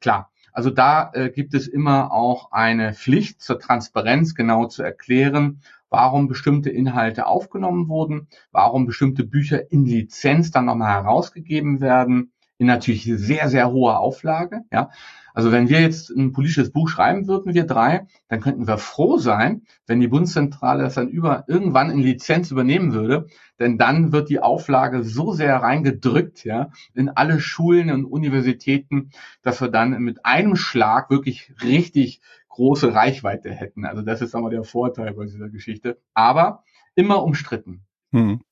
[0.00, 0.30] Klar.
[0.52, 6.26] Also da äh, gibt es immer auch eine Pflicht zur Transparenz, genau zu erklären, warum
[6.26, 13.04] bestimmte Inhalte aufgenommen wurden, warum bestimmte Bücher in Lizenz dann nochmal herausgegeben werden, in natürlich
[13.04, 14.60] sehr, sehr hoher Auflage.
[14.70, 14.90] Ja,
[15.32, 19.16] also wenn wir jetzt ein politisches Buch schreiben würden, wir drei, dann könnten wir froh
[19.16, 24.28] sein, wenn die Bundeszentrale das dann über, irgendwann in Lizenz übernehmen würde, denn dann wird
[24.28, 30.26] die Auflage so sehr reingedrückt, ja, in alle Schulen und Universitäten, dass wir dann mit
[30.26, 32.20] einem Schlag wirklich richtig
[32.50, 33.86] große Reichweite hätten.
[33.86, 35.96] Also das ist einmal der Vorteil bei dieser Geschichte.
[36.12, 36.62] Aber
[36.94, 37.86] immer umstritten.
[38.12, 38.42] Hm.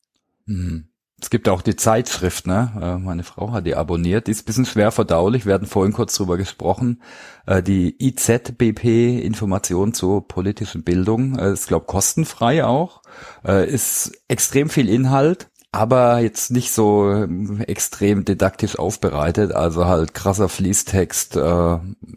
[0.47, 0.88] Hm.
[1.21, 2.71] Es gibt auch die Zeitschrift, ne?
[2.81, 4.27] Äh, meine Frau hat die abonniert.
[4.27, 5.45] Die ist ein bisschen schwer verdaulich.
[5.45, 7.01] Wir hatten vorhin kurz drüber gesprochen.
[7.45, 13.01] Äh, die IZBP, Information zur politischen Bildung, äh, ist, glaube kostenfrei auch.
[13.43, 19.51] Ist extrem viel Inhalt, aber jetzt nicht so ähm, extrem didaktisch aufbereitet.
[19.51, 21.37] Also halt krasser Fließtext,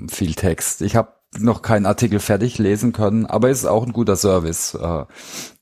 [0.08, 0.82] viel Text.
[0.82, 4.74] Ich habe noch keinen Artikel fertig lesen können, aber ist auch ein guter Service.
[4.74, 5.04] Äh,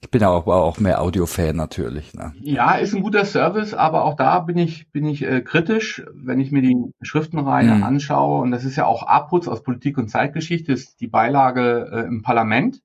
[0.00, 2.14] ich bin ja auch, auch mehr Audio-Fan natürlich.
[2.14, 2.33] Ne?
[2.40, 6.40] Ja, ist ein guter Service, aber auch da bin ich bin ich äh, kritisch, wenn
[6.40, 7.83] ich mir die Schriftenreihe mhm.
[7.85, 8.40] anschaue.
[8.40, 12.22] Und das ist ja auch Abputz aus Politik und Zeitgeschichte, ist die Beilage äh, im
[12.22, 12.83] Parlament.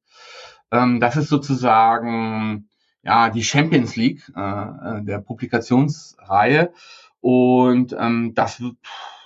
[0.72, 2.68] Ähm, das ist sozusagen
[3.04, 6.72] ja die Champions League äh, äh der Publikationsreihe.
[7.22, 8.62] Und ähm, das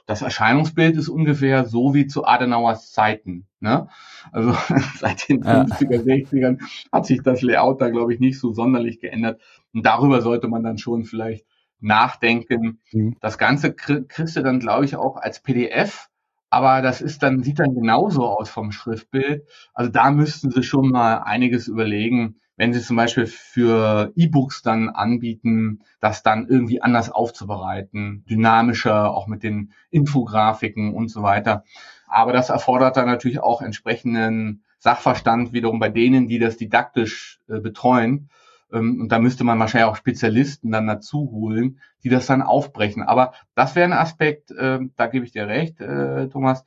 [0.10, 3.45] das Erscheinungsbild ist ungefähr so wie zu Adenauers Zeiten.
[3.60, 3.89] Ne?
[4.32, 4.54] Also
[4.98, 5.62] seit den ja.
[5.62, 6.60] 50er, 60ern
[6.91, 9.39] hat sich das Layout da, glaube ich, nicht so sonderlich geändert.
[9.72, 11.45] Und darüber sollte man dann schon vielleicht
[11.80, 12.80] nachdenken.
[12.91, 13.17] Mhm.
[13.22, 16.10] Das Ganze kriegst du dann, glaube ich, auch als PDF
[16.50, 19.48] Aber das ist dann, sieht dann genauso aus vom Schriftbild.
[19.76, 24.89] Also da müssten Sie schon mal einiges überlegen, wenn Sie zum Beispiel für E-Books dann
[24.89, 31.63] anbieten, das dann irgendwie anders aufzubereiten, dynamischer, auch mit den Infografiken und so weiter.
[32.06, 37.62] Aber das erfordert dann natürlich auch entsprechenden Sachverstand wiederum bei denen, die das didaktisch äh,
[37.62, 38.30] betreuen.
[38.74, 43.04] Ähm, und da müsste man wahrscheinlich auch Spezialisten dann dazu holen, die das dann aufbrechen.
[43.04, 46.65] Aber das wäre ein Aspekt, äh, da gebe ich dir recht, äh, Thomas,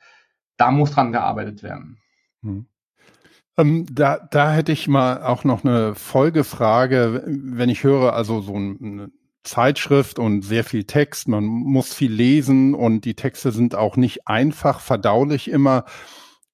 [0.56, 1.98] da muss dran gearbeitet werden.
[2.42, 2.64] Hm.
[3.62, 8.54] Ähm, da, da hätte ich mal auch noch eine Folgefrage, wenn ich höre, also so
[8.54, 9.10] eine
[9.44, 14.26] Zeitschrift und sehr viel Text, man muss viel lesen und die Texte sind auch nicht
[14.26, 15.84] einfach verdaulich immer.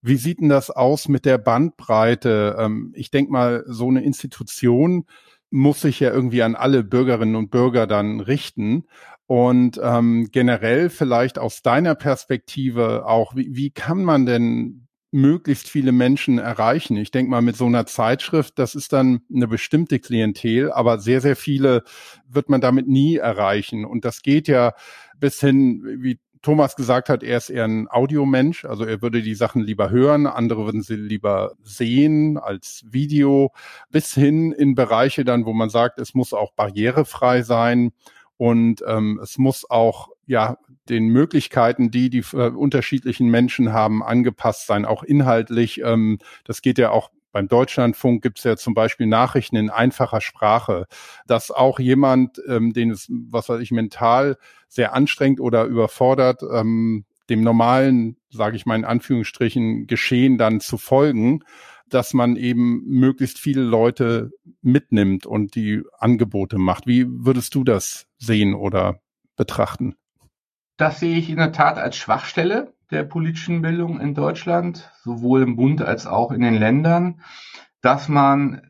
[0.02, 2.56] Wie sieht denn das aus mit der Bandbreite?
[2.58, 5.06] Ähm, ich denke mal, so eine Institution
[5.50, 8.84] muss sich ja irgendwie an alle Bürgerinnen und Bürger dann richten.
[9.26, 15.92] Und ähm, generell vielleicht aus deiner Perspektive auch, wie, wie kann man denn möglichst viele
[15.92, 16.96] Menschen erreichen?
[16.96, 21.20] Ich denke mal, mit so einer Zeitschrift, das ist dann eine bestimmte Klientel, aber sehr,
[21.20, 21.84] sehr viele
[22.28, 23.84] wird man damit nie erreichen.
[23.84, 24.74] Und das geht ja
[25.18, 29.34] bis hin, wie Thomas gesagt hat, er ist eher ein Audiomensch, also er würde die
[29.34, 33.52] Sachen lieber hören, andere würden sie lieber sehen als Video,
[33.90, 37.90] bis hin in Bereiche dann, wo man sagt, es muss auch barrierefrei sein
[38.36, 44.66] und ähm, es muss auch ja den Möglichkeiten, die die äh, unterschiedlichen Menschen haben, angepasst
[44.66, 45.80] sein, auch inhaltlich.
[45.82, 50.20] Ähm, das geht ja auch beim Deutschlandfunk gibt es ja zum Beispiel Nachrichten in einfacher
[50.20, 50.86] Sprache,
[51.26, 57.04] dass auch jemand, ähm, den es, was weiß ich, mental sehr anstrengend oder überfordert, ähm,
[57.28, 61.44] dem normalen, sage ich mal in Anführungsstrichen, Geschehen dann zu folgen,
[61.88, 64.30] dass man eben möglichst viele Leute
[64.62, 66.86] mitnimmt und die Angebote macht.
[66.86, 69.00] Wie würdest du das sehen oder
[69.36, 69.94] betrachten?
[70.78, 75.56] Das sehe ich in der Tat als Schwachstelle der politischen Bildung in Deutschland, sowohl im
[75.56, 77.20] Bund als auch in den Ländern,
[77.80, 78.62] dass man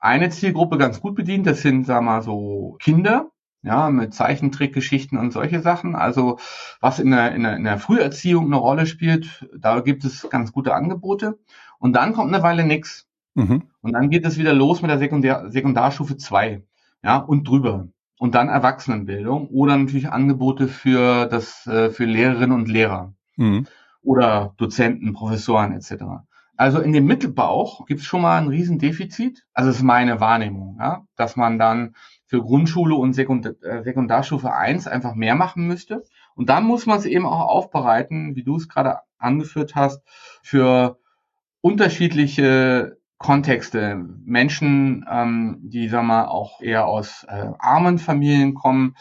[0.00, 3.30] eine Zielgruppe ganz gut bedient, das sind, sagen wir mal, so Kinder,
[3.62, 5.94] ja, mit Zeichentrickgeschichten und solche Sachen.
[5.94, 6.38] Also
[6.80, 10.52] was in der, in der, in der Früherziehung eine Rolle spielt, da gibt es ganz
[10.52, 11.38] gute Angebote.
[11.78, 13.06] Und dann kommt eine Weile nix.
[13.34, 13.70] Mhm.
[13.82, 16.64] Und dann geht es wieder los mit der Sekundär, Sekundarstufe 2,
[17.04, 17.88] ja, und drüber.
[18.18, 23.66] Und dann Erwachsenenbildung oder natürlich Angebote für das, äh, für Lehrerinnen und Lehrer mhm.
[24.02, 26.04] oder Dozenten, Professoren etc.
[26.56, 29.44] Also in dem Mittelbauch gibt es schon mal ein Riesendefizit.
[29.52, 31.94] Also ist meine Wahrnehmung, ja, dass man dann
[32.26, 36.04] für Grundschule und Sekund äh, Sekundarstufe 1 einfach mehr machen müsste.
[36.34, 40.02] Und dann muss man es eben auch aufbereiten, wie du es gerade angeführt hast,
[40.42, 40.98] für
[41.60, 43.96] unterschiedliche Kontexte.
[44.24, 48.94] Menschen, ähm, die, sagen wir mal, auch eher aus äh, armen Familien kommen,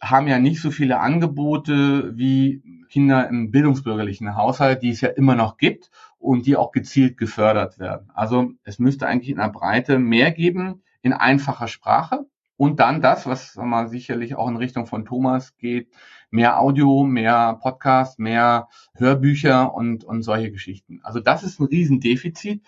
[0.00, 5.36] haben ja nicht so viele Angebote wie Kinder im bildungsbürgerlichen Haushalt, die es ja immer
[5.36, 8.10] noch gibt und die auch gezielt gefördert werden.
[8.14, 13.26] Also es müsste eigentlich in der Breite mehr geben in einfacher Sprache und dann das,
[13.26, 15.88] was sagen wir, sicherlich auch in Richtung von Thomas geht,
[16.30, 21.00] mehr Audio, mehr Podcast, mehr Hörbücher und, und solche Geschichten.
[21.02, 22.62] Also das ist ein Riesendefizit.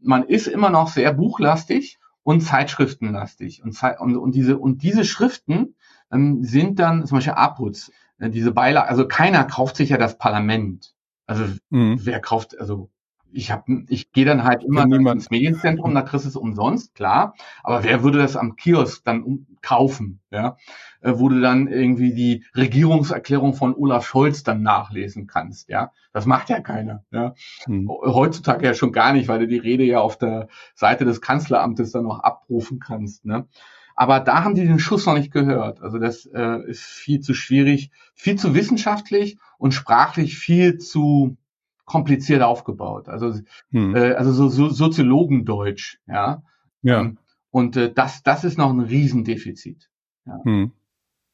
[0.00, 3.62] Man ist immer noch sehr buchlastig und zeitschriftenlastig.
[3.62, 5.76] Und, und, und, diese, und diese Schriften
[6.10, 10.18] ähm, sind dann zum Beispiel APUZ, äh, diese Beilage, also keiner kauft sich ja das
[10.18, 10.94] Parlament.
[11.26, 12.00] Also mhm.
[12.02, 12.90] wer kauft, also
[13.36, 17.34] ich habe, ich gehe dann halt immer ins Medienzentrum, da kriegst du es umsonst, klar.
[17.62, 20.56] Aber wer würde das am Kiosk dann kaufen, ja?
[21.02, 25.92] Äh, wo du dann irgendwie die Regierungserklärung von Olaf Scholz dann nachlesen kannst, ja?
[26.12, 27.34] Das macht ja keiner, ja?
[27.64, 27.88] Hm.
[27.88, 31.92] Heutzutage ja schon gar nicht, weil du die Rede ja auf der Seite des Kanzleramtes
[31.92, 33.46] dann noch abrufen kannst, ne?
[33.98, 35.80] Aber da haben die den Schuss noch nicht gehört.
[35.80, 41.38] Also das äh, ist viel zu schwierig, viel zu wissenschaftlich und sprachlich viel zu
[41.86, 43.08] kompliziert aufgebaut.
[43.08, 43.96] Also, hm.
[43.96, 46.42] äh, also so, so Soziologendeutsch, ja.
[46.82, 47.00] Ja.
[47.00, 47.18] Ähm,
[47.50, 49.88] und äh, das, das ist noch ein Riesendefizit.
[50.26, 50.40] Ja.
[50.44, 50.72] Hm.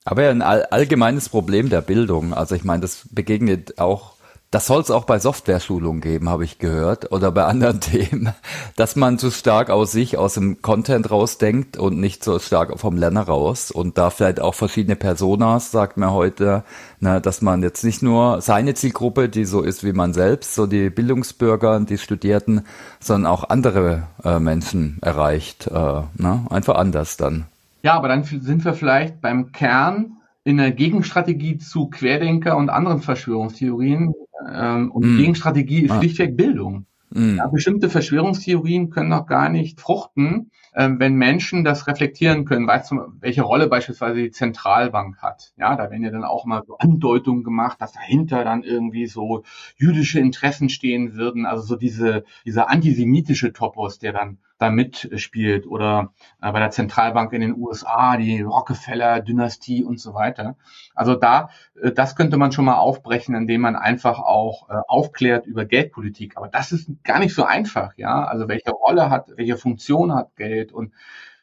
[0.05, 2.35] Aber ja ein all, allgemeines Problem der Bildung.
[2.35, 4.15] Also ich meine, das begegnet auch
[4.53, 8.35] das soll es auch bei Software-Schulungen geben, habe ich gehört, oder bei anderen Themen,
[8.77, 12.99] dass man zu stark aus sich, aus dem Content rausdenkt und nicht so stark vom
[12.99, 16.65] Lerner raus und da vielleicht auch verschiedene Personas, sagt man heute,
[17.01, 20.67] ne, dass man jetzt nicht nur seine Zielgruppe, die so ist wie man selbst, so
[20.67, 22.67] die Bildungsbürger, die Studierten,
[23.01, 27.47] sondern auch andere äh, Menschen erreicht, äh, ne, einfach anders dann.
[27.83, 33.01] Ja, aber dann sind wir vielleicht beim Kern in der Gegenstrategie zu Querdenker und anderen
[33.01, 34.13] Verschwörungstheorien,
[34.53, 35.19] ähm, und die hm.
[35.19, 36.87] Gegenstrategie ist schlichtweg Bildung.
[37.15, 37.37] Mhm.
[37.37, 42.93] Ja, bestimmte Verschwörungstheorien können noch gar nicht fruchten, ähm, wenn Menschen das reflektieren können, weißt
[42.93, 45.53] du, welche Rolle beispielsweise die Zentralbank hat.
[45.59, 49.43] Ja, da werden ja dann auch mal so Andeutungen gemacht, dass dahinter dann irgendwie so
[49.77, 51.45] jüdische Interessen stehen würden.
[51.45, 57.33] Also so diese, dieser antisemitische Topos, der dann da mitspielt oder äh, bei der Zentralbank
[57.33, 60.57] in den USA, die Rockefeller-Dynastie und so weiter.
[60.95, 61.51] Also da,
[61.81, 66.37] äh, das könnte man schon mal aufbrechen, indem man einfach auch äh, aufklärt über Geldpolitik.
[66.37, 68.25] Aber das ist gar nicht so einfach, ja.
[68.25, 70.93] Also welche Rolle hat, welche Funktion hat Geld und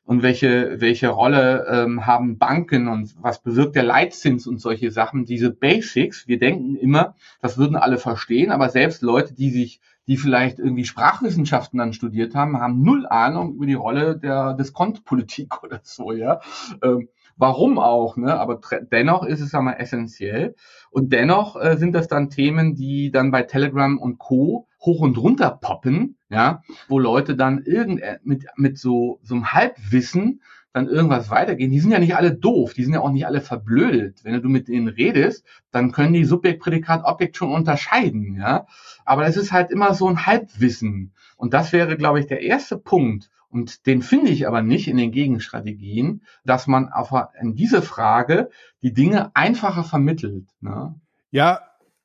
[0.09, 5.25] und welche, welche Rolle ähm, haben Banken und was bewirkt der Leitzins und solche Sachen,
[5.25, 6.27] diese Basics.
[6.27, 7.13] Wir denken immer,
[7.43, 12.33] das würden alle verstehen, aber selbst Leute, die sich, die vielleicht irgendwie Sprachwissenschaften dann studiert
[12.33, 16.41] haben, haben null Ahnung über die Rolle der Diskontpolitik oder so, ja.
[16.81, 18.39] Ähm, warum auch, ne?
[18.39, 18.59] Aber
[18.91, 20.55] dennoch ist es einmal essentiell.
[20.89, 24.67] Und dennoch äh, sind das dann Themen, die dann bei Telegram und Co.
[24.83, 30.41] hoch und runter poppen, ja, wo Leute dann irgend mit, mit so, so einem Halbwissen
[30.73, 31.71] dann irgendwas weitergehen.
[31.71, 34.23] Die sind ja nicht alle doof, die sind ja auch nicht alle verblödet.
[34.23, 38.67] Wenn du mit denen redest, dann können die Subjekt, Prädikat, Objekt schon unterscheiden, ja.
[39.05, 41.13] Aber es ist halt immer so ein Halbwissen.
[41.37, 43.29] Und das wäre, glaube ich, der erste Punkt.
[43.49, 47.11] Und den finde ich aber nicht in den Gegenstrategien, dass man auf,
[47.41, 48.49] in diese Frage
[48.83, 50.49] die Dinge einfacher vermittelt.
[50.61, 50.93] Ne?
[51.31, 51.61] Ja,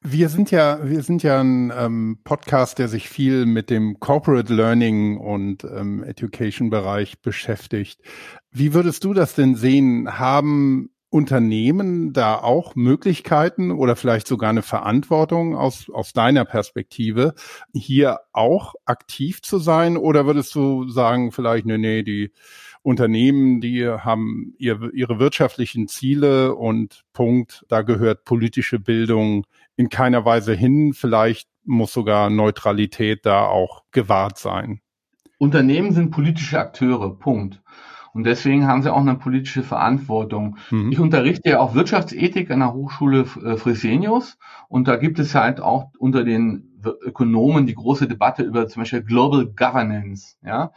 [0.07, 4.53] wir sind ja, wir sind ja ein ähm, Podcast, der sich viel mit dem Corporate
[4.53, 8.01] Learning und ähm, Education Bereich beschäftigt.
[8.53, 10.19] Wie würdest du das denn sehen?
[10.19, 17.35] Haben Unternehmen da auch Möglichkeiten oder vielleicht sogar eine Verantwortung aus, aus deiner Perspektive,
[17.73, 19.97] hier auch aktiv zu sein?
[19.97, 22.33] Oder würdest du sagen, vielleicht, nee, nee, die
[22.83, 29.47] Unternehmen, die haben ihr, ihre wirtschaftlichen Ziele und Punkt, da gehört politische Bildung
[29.77, 30.95] in keiner Weise hin.
[30.95, 34.81] Vielleicht muss sogar Neutralität da auch gewahrt sein.
[35.39, 37.63] Unternehmen sind politische Akteure, Punkt.
[38.15, 40.57] Und deswegen haben sie auch eine politische Verantwortung.
[40.71, 40.93] Mhm.
[40.93, 44.39] Ich unterrichte ja auch Wirtschaftsethik an der Hochschule äh, Fresenius
[44.69, 49.03] und da gibt es halt auch unter den Ökonomen die große Debatte über zum Beispiel
[49.03, 50.37] Global Governance.
[50.45, 50.73] Ja,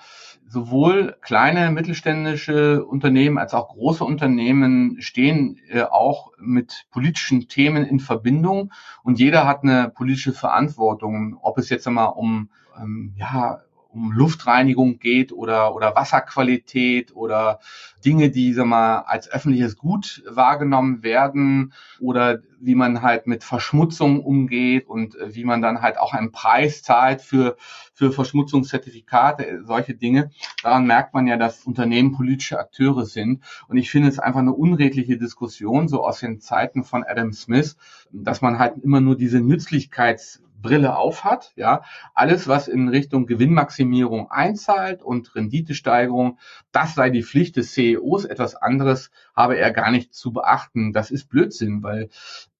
[0.47, 7.99] sowohl kleine mittelständische Unternehmen als auch große Unternehmen stehen äh, auch mit politischen Themen in
[7.99, 8.71] Verbindung
[9.03, 12.49] und jeder hat eine politische Verantwortung, ob es jetzt einmal um
[12.81, 13.59] ähm, ja
[13.97, 17.59] um Luftreinigung geht oder, oder Wasserqualität oder
[18.05, 24.23] Dinge, die sag mal, als öffentliches Gut wahrgenommen werden oder wie man halt mit Verschmutzung
[24.23, 27.57] umgeht und äh, wie man dann halt auch einen Preis zahlt für,
[27.93, 30.31] für Verschmutzungszertifikate, solche Dinge.
[30.63, 33.43] Daran merkt man ja, dass Unternehmen politische Akteure sind.
[33.67, 37.77] Und ich finde es einfach eine unredliche Diskussion, so aus den Zeiten von Adam Smith,
[38.11, 41.53] dass man halt immer nur diese Nützlichkeits Brille aufhat.
[41.55, 41.82] Ja,
[42.14, 46.39] alles, was in Richtung Gewinnmaximierung einzahlt und Renditesteigerung,
[46.72, 48.26] das sei die Pflicht des CEOs.
[48.26, 50.93] Etwas anderes habe er gar nicht zu beachten.
[50.93, 52.10] Das ist Blödsinn, weil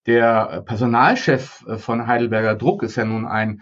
[0.06, 3.62] der Personalchef von Heidelberger Druck ist ja nun ein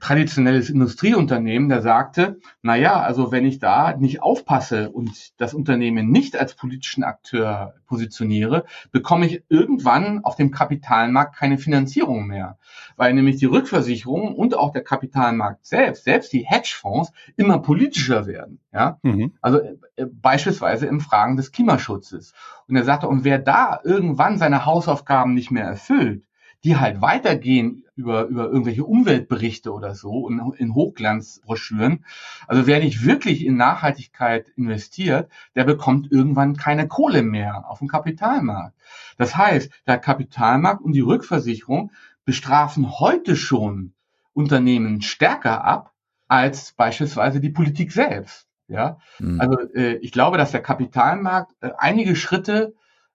[0.00, 6.10] traditionelles Industrieunternehmen, der sagte, na ja, also wenn ich da nicht aufpasse und das Unternehmen
[6.10, 12.58] nicht als politischen Akteur positioniere, bekomme ich irgendwann auf dem Kapitalmarkt keine Finanzierung mehr,
[12.96, 18.60] weil nämlich die Rückversicherung und auch der Kapitalmarkt selbst, selbst die Hedgefonds immer politischer werden,
[18.72, 18.98] ja?
[19.02, 19.34] Mhm.
[19.42, 19.60] Also
[19.96, 22.32] äh, beispielsweise in Fragen des Klimaschutzes.
[22.68, 26.24] Und er sagte, und wer da irgendwann seine Hausaufgaben nicht mehr erfüllt,
[26.64, 32.04] die halt weitergehen über, über irgendwelche Umweltberichte oder so und in Hochglanzbroschüren.
[32.46, 37.88] Also wer nicht wirklich in Nachhaltigkeit investiert, der bekommt irgendwann keine Kohle mehr auf dem
[37.88, 38.76] Kapitalmarkt.
[39.16, 41.92] Das heißt, der Kapitalmarkt und die Rückversicherung
[42.24, 43.92] bestrafen heute schon
[44.32, 45.92] Unternehmen stärker ab
[46.28, 48.46] als beispielsweise die Politik selbst.
[48.68, 49.40] Ja, mhm.
[49.40, 52.74] also äh, ich glaube, dass der Kapitalmarkt äh, einige Schritte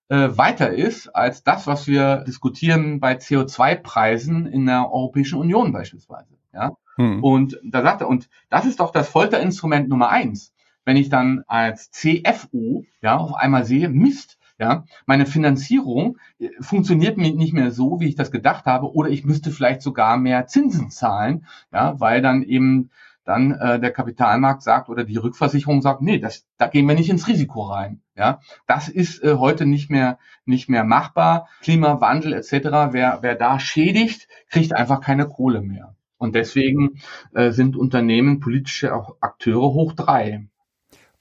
[0.10, 6.36] äh, weiter ist als das, was wir diskutieren bei CO2-Preisen in der Europäischen Union beispielsweise.
[6.54, 6.78] Ja?
[6.96, 7.24] Hm.
[7.24, 10.54] Und da sagt er, und das ist doch das Folterinstrument Nummer eins.
[10.86, 17.18] Wenn ich dann als CFO ja auf einmal sehe, Mist, ja, meine Finanzierung äh, funktioniert
[17.18, 20.48] mir nicht mehr so, wie ich das gedacht habe, oder ich müsste vielleicht sogar mehr
[20.48, 22.90] Zinsen zahlen, ja, weil dann eben
[23.26, 27.10] dann äh, der Kapitalmarkt sagt oder die Rückversicherung sagt, nee, das, da gehen wir nicht
[27.10, 28.02] ins Risiko rein.
[28.16, 31.50] Ja, das ist äh, heute nicht mehr nicht mehr machbar.
[31.62, 32.92] Klimawandel etc.
[32.92, 35.96] Wer wer da schädigt, kriegt einfach keine Kohle mehr.
[36.18, 37.02] Und deswegen
[37.34, 40.48] äh, sind Unternehmen politische Akteure hoch drei.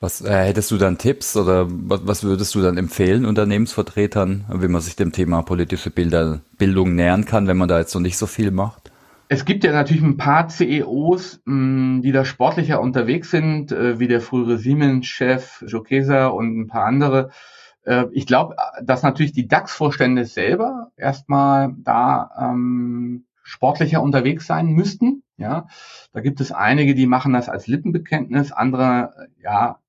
[0.00, 4.68] Was äh, hättest du dann Tipps oder was, was würdest du dann empfehlen Unternehmensvertretern, wie
[4.68, 8.18] man sich dem Thema politische Bilder, Bildung nähern kann, wenn man da jetzt noch nicht
[8.18, 8.83] so viel macht?
[9.34, 14.06] Es gibt ja natürlich ein paar CEOs, hm, die da sportlicher unterwegs sind, äh, wie
[14.06, 17.30] der frühere Siemens-Chef Jokesa und ein paar andere.
[17.82, 25.24] Äh, ich glaube, dass natürlich die DAX-Vorstände selber erstmal da ähm, sportlicher unterwegs sein müssten.
[25.36, 25.66] Ja,
[26.12, 29.80] da gibt es einige, die machen das als Lippenbekenntnis, andere ja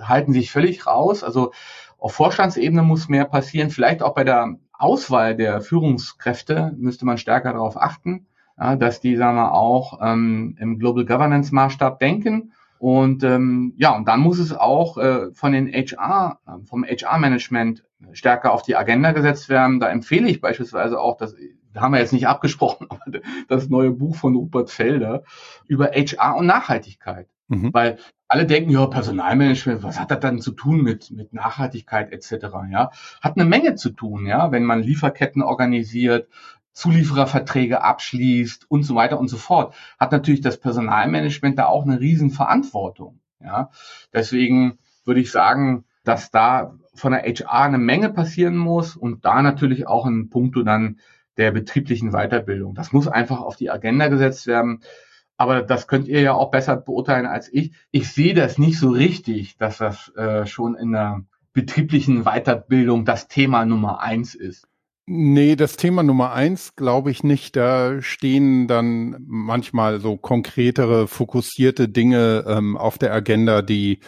[0.00, 1.22] halten sich völlig raus.
[1.22, 1.52] Also
[1.98, 3.68] auf Vorstandsebene muss mehr passieren.
[3.68, 8.28] Vielleicht auch bei der Auswahl der Führungskräfte müsste man stärker darauf achten,
[8.58, 12.52] ja, dass die, sagen wir, auch ähm, im Global Governance Maßstab denken.
[12.78, 17.84] Und ähm, ja, und dann muss es auch äh, von den HR, äh, vom HR-Management
[18.12, 19.80] stärker auf die Agenda gesetzt werden.
[19.80, 21.34] Da empfehle ich beispielsweise auch, dass
[21.72, 25.22] da haben wir jetzt nicht abgesprochen, aber das neue Buch von Rupert Felder
[25.66, 27.28] über HR und Nachhaltigkeit.
[27.48, 27.74] Mhm.
[27.74, 27.98] Weil
[28.28, 32.46] alle denken, ja, Personalmanagement, was hat das dann zu tun mit, mit Nachhaltigkeit etc.
[32.70, 32.90] Ja,
[33.20, 36.28] hat eine Menge zu tun, ja, wenn man Lieferketten organisiert,
[36.74, 42.00] Zuliefererverträge abschließt und so weiter und so fort, hat natürlich das Personalmanagement da auch eine
[42.00, 43.20] Riesenverantwortung.
[43.40, 43.70] Ja,
[44.12, 49.42] deswegen würde ich sagen, dass da von der HR eine Menge passieren muss und da
[49.42, 50.98] natürlich auch ein Punkt dann
[51.36, 52.74] der betrieblichen Weiterbildung.
[52.74, 54.82] Das muss einfach auf die Agenda gesetzt werden.
[55.36, 57.72] Aber das könnt ihr ja auch besser beurteilen als ich.
[57.90, 63.26] Ich sehe das nicht so richtig, dass das äh, schon in der betrieblichen Weiterbildung das
[63.26, 64.68] Thema Nummer eins ist.
[65.06, 67.56] Nee, das Thema Nummer eins glaube ich nicht.
[67.56, 74.00] Da stehen dann manchmal so konkretere, fokussierte Dinge ähm, auf der Agenda, die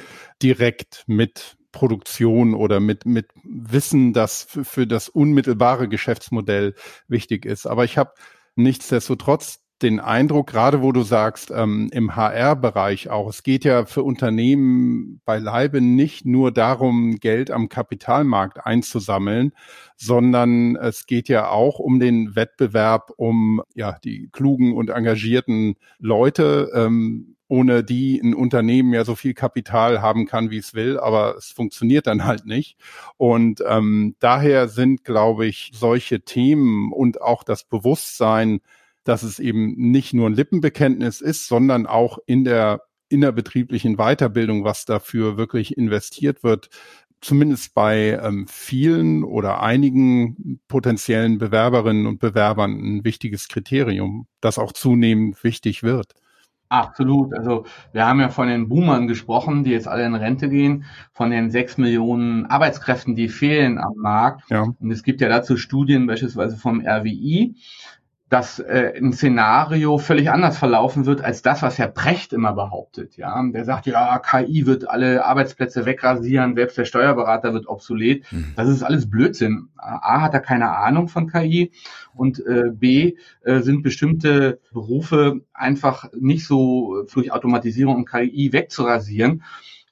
[0.43, 6.75] direkt mit Produktion oder mit, mit Wissen, das für, für das unmittelbare Geschäftsmodell
[7.09, 7.67] wichtig ist.
[7.67, 8.13] Aber ich habe
[8.55, 14.03] nichtsdestotrotz den Eindruck, gerade wo du sagst, ähm, im HR-Bereich auch, es geht ja für
[14.03, 19.53] Unternehmen beileibe nicht nur darum, Geld am Kapitalmarkt einzusammeln,
[19.97, 26.71] sondern es geht ja auch um den Wettbewerb um ja die klugen und engagierten Leute,
[26.75, 31.37] ähm, ohne die ein Unternehmen ja so viel Kapital haben kann, wie es will, aber
[31.37, 32.77] es funktioniert dann halt nicht.
[33.19, 38.61] Und ähm, daher sind, glaube ich, solche Themen und auch das Bewusstsein,
[39.07, 44.85] dass es eben nicht nur ein Lippenbekenntnis ist, sondern auch in der innerbetrieblichen Weiterbildung, was
[44.85, 46.69] dafür wirklich investiert wird,
[47.21, 54.73] zumindest bei ähm, vielen oder einigen potenziellen Bewerberinnen und Bewerbern ein wichtiges Kriterium, das auch
[54.73, 56.15] zunehmend wichtig wird.
[56.69, 57.33] Absolut.
[57.33, 61.31] Also wir haben ja von den Boomern gesprochen, die jetzt alle in Rente gehen, von
[61.31, 64.51] den sechs Millionen Arbeitskräften, die fehlen am Markt.
[64.51, 64.63] Ja.
[64.63, 67.55] Und es gibt ja dazu Studien beispielsweise vom RWI,
[68.29, 73.17] dass äh, ein Szenario völlig anders verlaufen wird als das, was Herr Precht immer behauptet.
[73.17, 78.25] Ja, der sagt, ja, KI wird alle Arbeitsplätze wegrasieren, selbst der Steuerberater wird obsolet.
[78.33, 78.55] Mhm.
[78.57, 79.69] Das ist alles Blödsinn.
[79.77, 81.71] A hat er keine Ahnung von KI
[82.15, 83.15] und äh, B
[83.45, 89.45] äh, sind bestimmte Berufe einfach nicht so durch Automatisierung und KI wegzurasieren.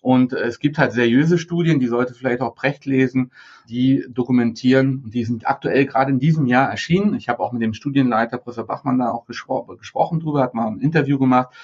[0.05, 3.33] Und es gibt halt seriöse Studien, die sollte vielleicht auch Brecht lesen,
[3.71, 7.15] die dokumentieren, und die sind aktuell gerade in diesem Jahr erschienen.
[7.15, 10.67] Ich habe auch mit dem Studienleiter Professor Bachmann da auch gespro gesprochen drüber, hat mal
[10.67, 11.55] ein Interview gemacht.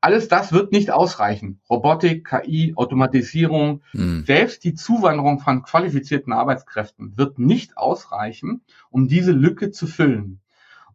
[0.00, 1.58] Alles das wird nicht ausreichen.
[1.68, 4.22] Robotik, KI, Automatisierung, mhm.
[4.24, 8.60] selbst die Zuwanderung von qualifizierten Arbeitskräften wird nicht ausreichen,
[8.90, 10.38] um diese Lücke zu füllen.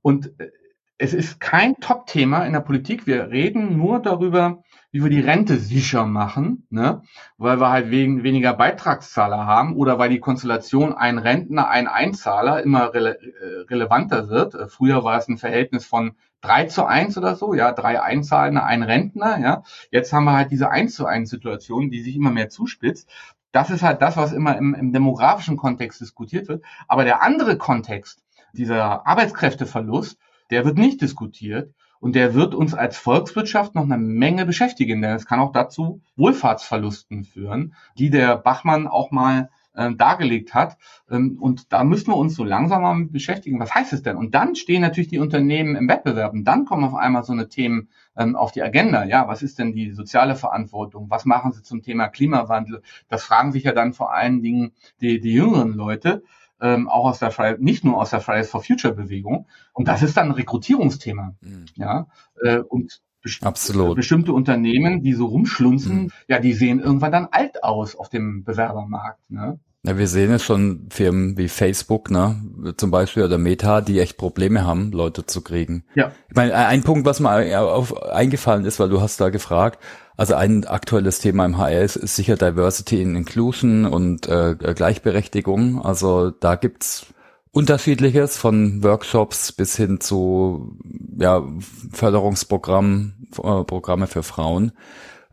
[0.01, 0.49] Und äh,
[0.97, 3.05] es ist kein Top-Thema in der Politik.
[3.05, 4.63] Wir reden nur darüber,
[4.95, 7.01] wie wir die Rente sicher machen, ne?
[7.37, 12.63] weil wir halt wegen weniger Beitragszahler haben oder weil die Konstellation ein Rentner, ein Einzahler
[12.63, 14.55] immer rele äh, relevanter wird.
[14.55, 18.63] Äh, früher war es ein Verhältnis von drei zu eins oder so, ja, drei Einzahlende,
[18.63, 19.63] ein Rentner, ja.
[19.91, 23.09] Jetzt haben wir halt diese eins zu eins Situation, die sich immer mehr zuspitzt.
[23.51, 26.63] Das ist halt das, was immer im, im demografischen Kontext diskutiert wird.
[26.87, 28.23] Aber der andere Kontext,
[28.53, 30.17] dieser Arbeitskräfteverlust,
[30.51, 31.73] der wird nicht diskutiert.
[32.05, 36.01] Und der wird uns als Volkswirtschaft noch eine Menge beschäftigen, denn es kann auch dazu
[36.17, 40.77] Wohlfahrtsverlusten führen, die der Bachmann auch mal äh, dargelegt hat.
[41.09, 43.59] Ähm, und da müssen wir uns so langsam mal mit beschäftigen.
[43.59, 44.17] Was heißt es denn?
[44.17, 46.33] Und dann stehen natürlich die Unternehmen im Wettbewerb.
[46.33, 49.03] Und dann kommen auf einmal so eine Themen ähm, auf die Agenda.
[49.05, 51.09] Ja, was ist denn die soziale Verantwortung?
[51.09, 52.83] Was machen sie zum Thema Klimawandel?
[53.09, 56.21] Das fragen sich ja dann vor allen Dingen die, die jüngeren Leute
[56.61, 59.47] ähm, auch aus der Friday, nicht nur aus der Fridays for Future Bewegung.
[59.73, 61.35] Und das ist dann ein Rekrutierungsthema.
[61.41, 61.65] Mhm.
[61.75, 62.07] Ja,
[62.41, 63.95] äh, und best Absolut.
[63.95, 66.11] bestimmte Unternehmen, die so rumschlunzen, mhm.
[66.27, 69.19] ja, die sehen irgendwann dann alt aus auf dem Bewerbermarkt.
[69.29, 69.59] Ne?
[69.85, 74.17] Ja, wir sehen es schon Firmen wie Facebook, ne, zum Beispiel oder Meta, die echt
[74.17, 75.83] Probleme haben, Leute zu kriegen.
[75.93, 76.11] Ja.
[76.27, 79.79] Ich meine, ein Punkt, was mir auf, eingefallen ist, weil du hast da gefragt,
[80.17, 85.83] also ein aktuelles Thema im HR ist, ist sicher Diversity and Inclusion und äh, Gleichberechtigung.
[85.83, 87.07] Also da gibt's
[87.51, 90.77] unterschiedliches von Workshops bis hin zu
[91.17, 91.43] ja,
[91.91, 94.71] Förderungsprogrammen, äh, Programme für Frauen.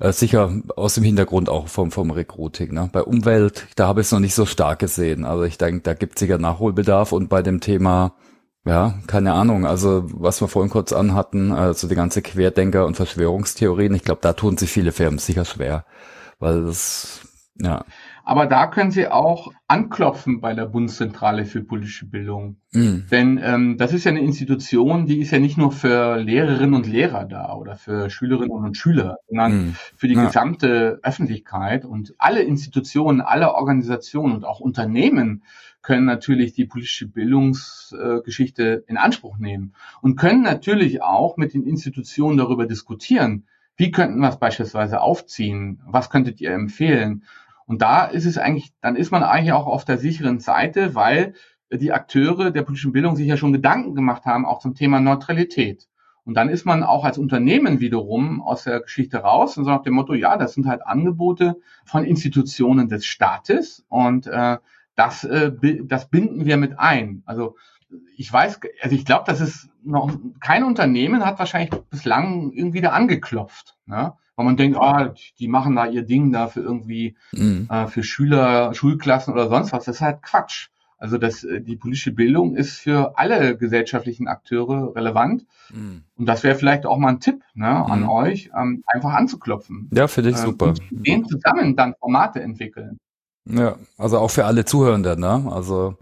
[0.03, 2.75] Äh, sicher aus dem Hintergrund auch vom, vom Recruiting.
[2.75, 2.91] Ne?
[2.93, 5.25] Bei Umwelt, da habe ich es noch nicht so stark gesehen.
[5.25, 8.17] Also ich denke, da gibt es sicher Nachholbedarf und bei dem Thema
[8.65, 9.65] ja, keine Ahnung.
[9.65, 14.33] Also was wir vorhin kurz anhatten, also die ganze Querdenker- und Verschwörungstheorien, ich glaube, da
[14.33, 15.85] tun sich viele Firmen sicher schwer,
[16.41, 17.21] weil das,
[17.61, 17.85] ja.
[18.25, 22.57] Aber da können Sie auch anklopfen bei der Bundeszentrale für politische Bildung.
[22.73, 23.07] Mhm.
[23.11, 26.87] Denn ähm, das ist ja eine Institution, die ist ja nicht nur für Lehrerinnen und
[26.87, 29.77] Lehrer da oder für Schülerinnen und Schüler, sondern mhm.
[29.97, 30.27] für die ja.
[30.27, 35.43] gesamte Öffentlichkeit und alle Institutionen, alle Organisationen und auch Unternehmen
[35.83, 42.39] können natürlich die politische Bildungsgeschichte in Anspruch nehmen und können natürlich auch mit den Institutionen
[42.39, 43.47] darüber diskutieren,
[43.77, 47.25] wie könnten wir es beispielsweise aufziehen, was könntet ihr empfehlen.
[47.73, 51.33] Und da ist es eigentlich, dann ist man eigentlich auch auf der sicheren Seite, weil
[51.73, 55.89] die Akteure der politischen Bildung sich ja schon Gedanken gemacht haben, auch zum Thema Neutralität.
[56.27, 59.85] Und dann ist man auch als Unternehmen wiederum aus der Geschichte raus und sagt nach
[59.85, 61.57] dem Motto, ja, das sind halt Angebote
[61.87, 64.59] von Institutionen des Staates und äh,
[64.95, 65.53] das, äh,
[65.83, 67.23] das binden wir mit ein.
[67.25, 67.57] Also
[68.19, 72.91] ich weiß, also ich glaube, das ist noch kein Unternehmen hat wahrscheinlich bislang irgendwie da
[72.91, 74.13] angeklopft, ne?
[74.37, 77.69] Weil man denkt, ah, die machen da ihr Ding da für irgendwie mhm.
[77.71, 79.85] äh, für Schüler, Schulklassen oder sonst was.
[79.85, 80.69] Das ist halt Quatsch.
[80.99, 85.45] Also das, äh, die politische Bildung ist für alle gesellschaftlichen Akteure relevant.
[85.71, 86.05] Mhm.
[86.17, 88.09] Und das wäre vielleicht auch mal ein Tipp ne, an mhm.
[88.09, 89.91] euch, ähm, einfach anzuklopfen.
[89.93, 90.75] Ja, finde ich äh, super.
[90.91, 92.99] mit denen zusammen dann Formate entwickeln.
[93.45, 95.45] Ja, also auch für alle Zuhörenden, ne?
[95.51, 95.97] Also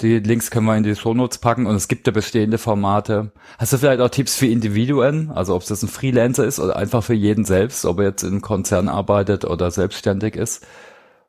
[0.00, 3.32] die Links können wir in die Shownotes packen und es gibt ja bestehende Formate.
[3.58, 5.30] Hast du vielleicht auch Tipps für Individuen?
[5.30, 8.22] Also ob es das ein Freelancer ist oder einfach für jeden selbst, ob er jetzt
[8.22, 10.66] in einem Konzern arbeitet oder selbstständig ist,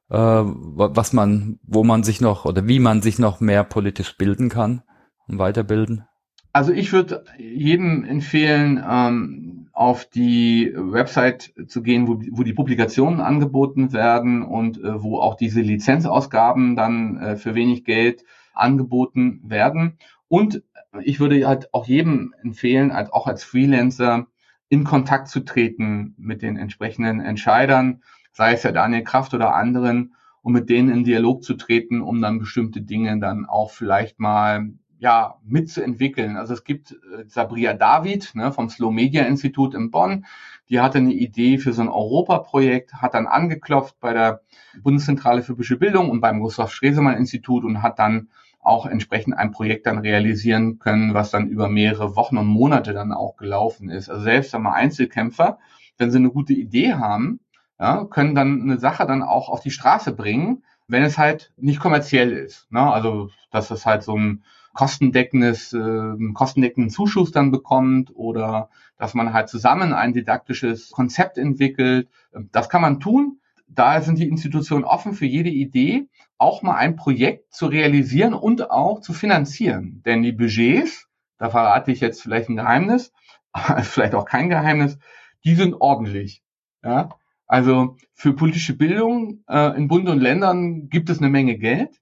[0.09, 4.49] äh, was man, wo man sich noch oder wie man sich noch mehr politisch bilden
[4.49, 4.83] kann
[5.27, 6.03] und weiterbilden?
[6.51, 13.21] Also ich würde jedem empfehlen, ähm, auf die Website zu gehen, wo, wo die Publikationen
[13.21, 18.23] angeboten werden und äh, wo auch diese Lizenzausgaben dann äh, für wenig Geld
[18.59, 19.97] angeboten werden.
[20.27, 20.63] Und
[21.01, 24.27] ich würde halt auch jedem empfehlen, als auch als Freelancer
[24.69, 28.01] in Kontakt zu treten mit den entsprechenden Entscheidern,
[28.33, 32.21] sei es ja Daniel Kraft oder anderen, um mit denen in Dialog zu treten, um
[32.21, 36.37] dann bestimmte Dinge dann auch vielleicht mal ja, mitzuentwickeln.
[36.37, 40.25] Also es gibt äh, Sabria David ne, vom Slow Media Institut in Bonn,
[40.69, 44.41] die hatte eine Idee für so ein Europaprojekt, hat dann angeklopft bei der
[44.81, 48.29] Bundeszentrale für Bildung und beim Gustav Stresemann Institut und hat dann
[48.67, 53.13] auch entsprechend ein Projekt dann realisieren können, was dann über mehrere Wochen und Monate dann
[53.13, 54.09] auch gelaufen ist.
[54.09, 55.59] Also selbst einmal Einzelkämpfer,
[55.97, 57.39] wenn sie eine gute Idee haben,
[57.79, 61.79] ja, können dann eine Sache dann auch auf die Straße bringen, wenn es halt nicht
[61.79, 62.71] kommerziell ist.
[62.71, 62.81] Ne?
[62.81, 64.43] Also dass es halt so ein
[64.73, 72.09] kostendeckendes, äh, kostendeckenden Zuschuss dann bekommt oder dass man halt zusammen ein didaktisches Konzept entwickelt.
[72.51, 73.39] Das kann man tun.
[73.67, 76.07] Da sind die Institutionen offen für jede Idee,
[76.37, 80.01] auch mal ein Projekt zu realisieren und auch zu finanzieren.
[80.05, 81.07] Denn die Budgets,
[81.37, 83.11] da verrate ich jetzt vielleicht ein Geheimnis,
[83.81, 84.97] vielleicht auch kein Geheimnis,
[85.43, 86.41] die sind ordentlich.
[86.83, 87.09] Ja?
[87.47, 92.01] Also für politische Bildung äh, in Bund und Ländern gibt es eine Menge Geld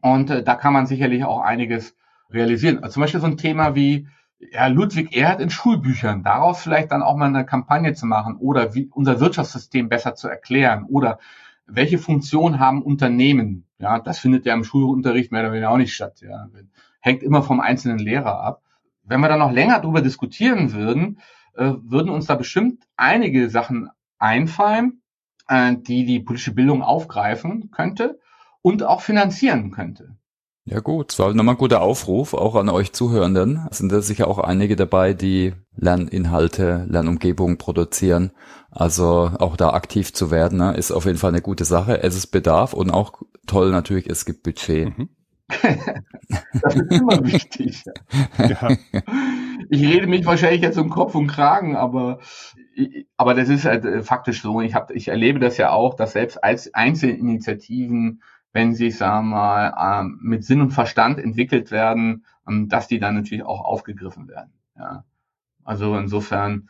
[0.00, 1.96] und äh, da kann man sicherlich auch einiges
[2.30, 2.78] realisieren.
[2.78, 4.08] Also zum Beispiel so ein Thema wie
[4.50, 8.74] ja, Ludwig Erhard in Schulbüchern, daraus vielleicht dann auch mal eine Kampagne zu machen oder
[8.74, 11.18] wie unser Wirtschaftssystem besser zu erklären oder
[11.66, 13.66] welche Funktion haben Unternehmen?
[13.78, 16.20] Ja, das findet ja im Schulunterricht mehr oder weniger auch nicht statt.
[16.20, 16.48] Ja,
[17.00, 18.62] hängt immer vom einzelnen Lehrer ab.
[19.04, 21.20] Wenn wir da noch länger drüber diskutieren würden,
[21.54, 25.02] äh, würden uns da bestimmt einige Sachen einfallen,
[25.48, 28.20] äh, die die politische Bildung aufgreifen könnte
[28.60, 30.16] und auch finanzieren könnte.
[30.64, 33.66] Ja gut, es war nochmal ein guter Aufruf, auch an euch Zuhörenden.
[33.70, 38.30] Es sind da sicher auch einige dabei, die Lerninhalte, Lernumgebungen produzieren.
[38.70, 42.02] Also auch da aktiv zu werden, ne, ist auf jeden Fall eine gute Sache.
[42.02, 43.12] Es ist Bedarf und auch
[43.46, 44.96] toll natürlich, es gibt Budget.
[44.96, 45.08] Mhm.
[46.62, 47.82] das ist immer wichtig.
[48.38, 48.70] Ja.
[49.68, 52.20] Ich rede mich wahrscheinlich jetzt um Kopf und Kragen, aber
[53.16, 54.60] aber das ist halt äh, faktisch so.
[54.60, 59.36] Ich habe, ich erlebe das ja auch, dass selbst als Einzelinitiativen wenn sie, sagen wir
[59.36, 64.28] mal, ähm, mit Sinn und Verstand entwickelt werden, ähm, dass die dann natürlich auch aufgegriffen
[64.28, 64.52] werden.
[64.78, 65.04] Ja.
[65.64, 66.68] Also insofern,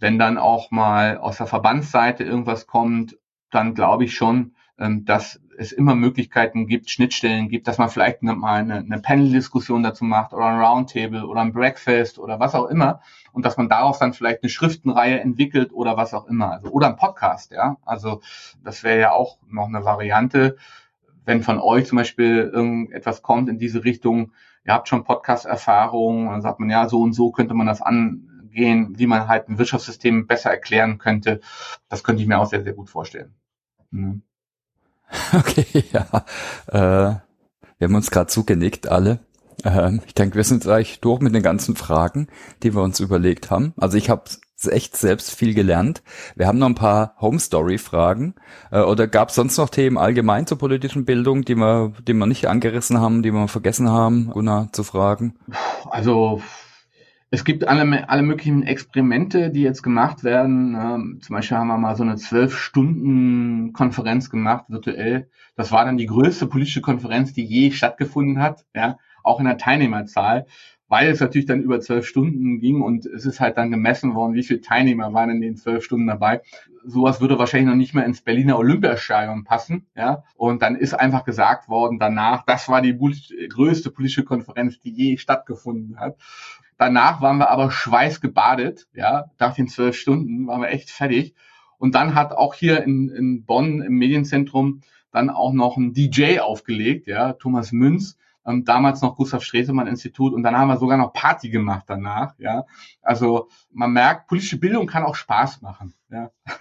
[0.00, 3.16] wenn dann auch mal aus der Verbandsseite irgendwas kommt,
[3.50, 8.22] dann glaube ich schon, ähm, dass es immer Möglichkeiten gibt, Schnittstellen gibt, dass man vielleicht
[8.24, 12.66] mal eine, eine Panel-Diskussion dazu macht oder ein Roundtable oder ein Breakfast oder was auch
[12.66, 13.00] immer
[13.32, 16.88] und dass man daraus dann vielleicht eine Schriftenreihe entwickelt oder was auch immer, also oder
[16.88, 17.76] ein Podcast, ja.
[17.84, 18.20] Also
[18.64, 20.56] das wäre ja auch noch eine Variante,
[21.24, 24.32] wenn von euch zum Beispiel irgendetwas kommt in diese Richtung,
[24.64, 28.94] ihr habt schon Podcast-Erfahrung, dann sagt man, ja, so und so könnte man das angehen,
[28.98, 31.40] wie man halt ein Wirtschaftssystem besser erklären könnte.
[31.88, 33.34] Das könnte ich mir auch sehr, sehr gut vorstellen.
[33.90, 34.22] Mhm.
[35.32, 36.24] Okay, ja.
[36.66, 37.20] Äh,
[37.78, 39.20] wir haben uns gerade zugenickt, alle.
[39.64, 42.28] Ähm, ich denke, wir sind gleich durch mit den ganzen Fragen,
[42.62, 43.74] die wir uns überlegt haben.
[43.76, 44.24] Also ich habe
[44.66, 46.02] echt selbst viel gelernt.
[46.36, 48.34] Wir haben noch ein paar Home Story Fragen.
[48.70, 52.26] Äh, oder gab es sonst noch Themen allgemein zur politischen Bildung, die wir, die wir
[52.26, 55.34] nicht angerissen haben, die wir vergessen haben, Gunnar zu fragen?
[55.90, 56.42] Also
[57.34, 60.76] es gibt alle, alle möglichen Experimente, die jetzt gemacht werden.
[60.76, 65.28] Ähm, zum Beispiel haben wir mal so eine zwölf Stunden Konferenz gemacht, virtuell.
[65.56, 69.58] Das war dann die größte politische Konferenz, die je stattgefunden hat, ja, auch in der
[69.58, 70.46] Teilnehmerzahl
[70.94, 74.34] weil es natürlich dann über zwölf Stunden ging und es ist halt dann gemessen worden,
[74.34, 76.40] wie viele Teilnehmer waren in den zwölf Stunden dabei.
[76.84, 80.22] Sowas würde wahrscheinlich noch nicht mehr ins Berliner Olympiastadion passen, ja.
[80.36, 85.16] Und dann ist einfach gesagt worden danach, das war die größte politische Konferenz, die je
[85.16, 86.16] stattgefunden hat.
[86.78, 89.24] Danach waren wir aber schweißgebadet, ja.
[89.40, 91.34] Nach den zwölf Stunden waren wir echt fertig.
[91.76, 96.38] Und dann hat auch hier in, in Bonn im Medienzentrum dann auch noch ein DJ
[96.38, 98.16] aufgelegt, ja, Thomas Münz,
[98.46, 102.34] ähm, damals noch Gustav Stresemann Institut und dann haben wir sogar noch Party gemacht danach,
[102.38, 102.64] ja.
[103.02, 106.30] Also man merkt, politische Bildung kann auch Spaß machen, ja.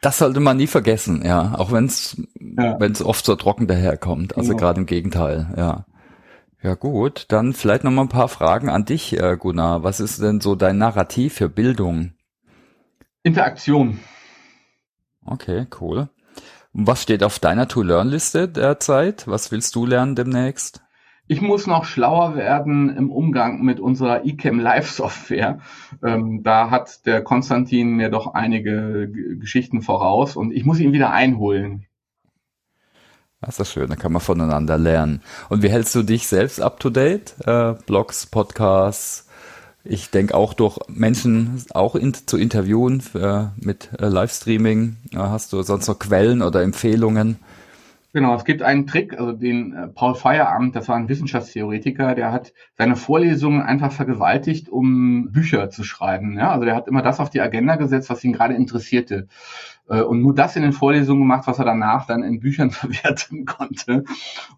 [0.00, 2.80] Das sollte man nie vergessen, ja, auch wenn es ja.
[2.80, 4.60] wenn es oft so trocken daherkommt, also genau.
[4.60, 5.84] gerade im Gegenteil, ja.
[6.62, 9.82] Ja gut, dann vielleicht noch mal ein paar Fragen an dich, äh, Gunnar.
[9.82, 12.14] Was ist denn so dein Narrativ für Bildung?
[13.22, 14.00] Interaktion.
[15.26, 16.08] Okay, cool.
[16.76, 19.28] Was steht auf deiner To-Learn-Liste derzeit?
[19.28, 20.82] Was willst du lernen demnächst?
[21.28, 25.60] Ich muss noch schlauer werden im Umgang mit unserer eCam Live Software.
[26.02, 30.92] Ähm, da hat der Konstantin mir doch einige G Geschichten voraus und ich muss ihn
[30.92, 31.86] wieder einholen.
[33.40, 35.22] Das ist schön, da kann man voneinander lernen.
[35.50, 37.36] Und wie hältst du dich selbst up to date?
[37.46, 39.23] Äh, Blogs, Podcasts,
[39.84, 44.96] ich denke auch durch Menschen auch in, zu interviewen äh, mit äh, Livestreaming.
[45.12, 47.38] Äh, hast du sonst noch Quellen oder Empfehlungen?
[48.14, 52.30] Genau, es gibt einen Trick, also den äh, Paul Feierabend, das war ein Wissenschaftstheoretiker, der
[52.30, 56.38] hat seine Vorlesungen einfach vergewaltigt, um Bücher zu schreiben.
[56.38, 56.52] Ja?
[56.52, 59.26] Also der hat immer das auf die Agenda gesetzt, was ihn gerade interessierte.
[59.88, 63.46] Äh, und nur das in den Vorlesungen gemacht, was er danach dann in Büchern verwerten
[63.46, 64.04] konnte.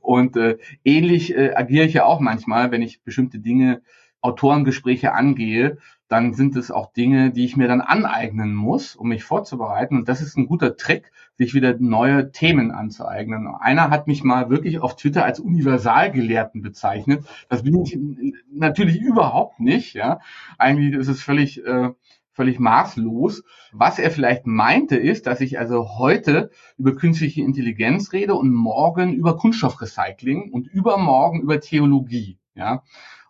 [0.00, 3.80] Und äh, ähnlich äh, agiere ich ja auch manchmal, wenn ich bestimmte Dinge
[4.26, 9.24] Autorengespräche angehe, dann sind es auch Dinge, die ich mir dann aneignen muss, um mich
[9.24, 9.96] vorzubereiten.
[9.96, 13.48] Und das ist ein guter Trick, sich wieder neue Themen anzueignen.
[13.48, 17.24] Einer hat mich mal wirklich auf Twitter als Universalgelehrten bezeichnet.
[17.48, 17.98] Das bin ich
[18.52, 19.94] natürlich überhaupt nicht.
[19.94, 20.20] Ja,
[20.58, 21.90] eigentlich ist es völlig äh,
[22.36, 23.42] völlig maßlos.
[23.72, 29.14] Was er vielleicht meinte, ist, dass ich also heute über künstliche Intelligenz rede und morgen
[29.14, 32.38] über Kunststoffrecycling und übermorgen über Theologie.
[32.54, 32.84] Ja,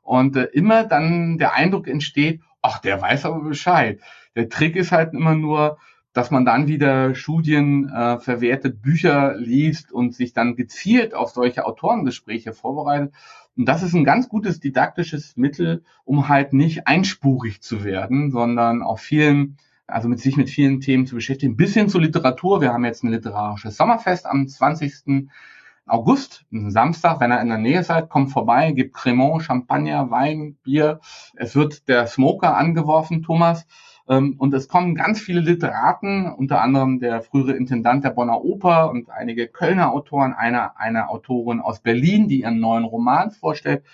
[0.06, 4.00] und äh, immer dann der Eindruck entsteht, ach, der weiß aber Bescheid.
[4.34, 5.78] Der Trick ist halt immer nur,
[6.12, 11.66] dass man dann wieder Studien äh, verwertet, Bücher liest und sich dann gezielt auf solche
[11.66, 13.12] Autorengespräche vorbereitet.
[13.56, 18.82] Und das ist ein ganz gutes didaktisches Mittel, um halt nicht einspurig zu werden, sondern
[18.82, 22.60] auf vielen, also mit sich mit vielen Themen zu beschäftigen, bis hin zur Literatur.
[22.60, 25.28] Wir haben jetzt ein literarisches Sommerfest am 20.
[25.86, 31.00] August, Samstag, wenn ihr in der Nähe seid, kommt vorbei, gibt Cremant, Champagner, Wein, Bier.
[31.36, 33.66] Es wird der Smoker angeworfen, Thomas.
[34.08, 38.90] Ähm, und es kommen ganz viele Literaten, unter anderem der frühere Intendant der Bonner Oper
[38.90, 43.84] und einige Kölner Autoren, eine, eine Autorin aus Berlin, die ihren neuen Roman vorstellt.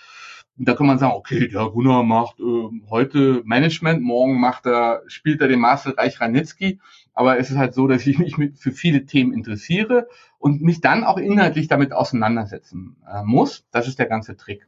[0.59, 5.03] Und da kann man sagen, okay, der Gunnar macht äh, heute Management, morgen macht er,
[5.07, 6.79] spielt er den Marcel Reich-Ranitzky.
[7.15, 10.09] Aber es ist halt so, dass ich mich für viele Themen interessiere
[10.39, 13.67] und mich dann auch inhaltlich damit auseinandersetzen äh, muss.
[13.71, 14.67] Das ist der ganze Trick.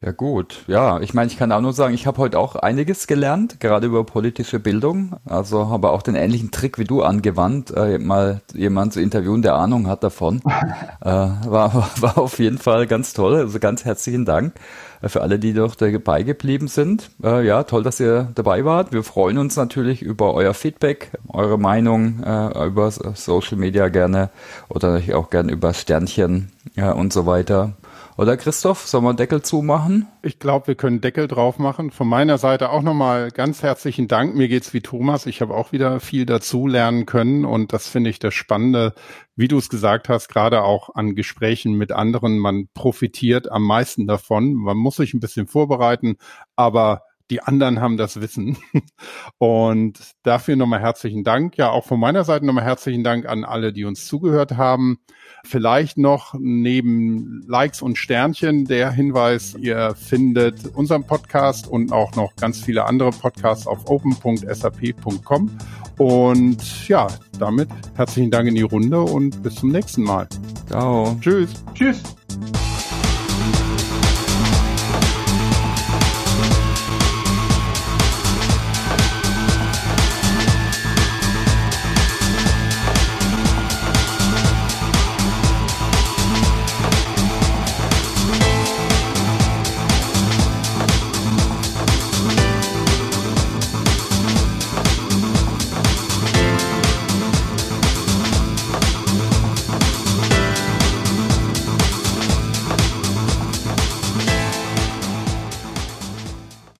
[0.00, 3.08] Ja gut, ja, ich meine, ich kann auch nur sagen, ich habe heute auch einiges
[3.08, 5.16] gelernt, gerade über politische Bildung.
[5.24, 9.56] Also habe auch den ähnlichen Trick wie du angewandt, äh, mal jemanden zu interviewen, der
[9.56, 10.40] Ahnung hat davon.
[11.00, 13.34] äh, war, war auf jeden Fall ganz toll.
[13.34, 14.54] Also ganz herzlichen Dank
[15.02, 17.10] äh, für alle, die doch dabei geblieben sind.
[17.20, 18.92] Äh, ja, toll, dass ihr dabei wart.
[18.92, 24.30] Wir freuen uns natürlich über euer Feedback, eure Meinung äh, über Social Media gerne
[24.68, 27.72] oder natürlich auch gerne über Sternchen ja, und so weiter.
[28.18, 30.08] Oder Christoph, sollen wir Deckel zumachen?
[30.22, 31.92] Ich glaube, wir können Deckel drauf machen.
[31.92, 34.34] Von meiner Seite auch nochmal ganz herzlichen Dank.
[34.34, 35.24] Mir geht's wie Thomas.
[35.26, 38.92] Ich habe auch wieder viel dazu lernen können und das finde ich das Spannende,
[39.36, 42.40] wie du es gesagt hast, gerade auch an Gesprächen mit anderen.
[42.40, 44.52] Man profitiert am meisten davon.
[44.52, 46.16] Man muss sich ein bisschen vorbereiten,
[46.56, 48.58] aber die anderen haben das Wissen.
[49.38, 51.56] Und dafür nochmal herzlichen Dank.
[51.56, 54.98] Ja, auch von meiner Seite nochmal herzlichen Dank an alle, die uns zugehört haben.
[55.50, 62.36] Vielleicht noch neben Likes und Sternchen der Hinweis, ihr findet unseren Podcast und auch noch
[62.36, 65.50] ganz viele andere Podcasts auf open.sap.com.
[65.96, 67.06] Und ja,
[67.38, 70.28] damit herzlichen Dank in die Runde und bis zum nächsten Mal.
[70.66, 71.16] Ciao.
[71.22, 71.64] Tschüss.
[71.72, 72.02] Tschüss.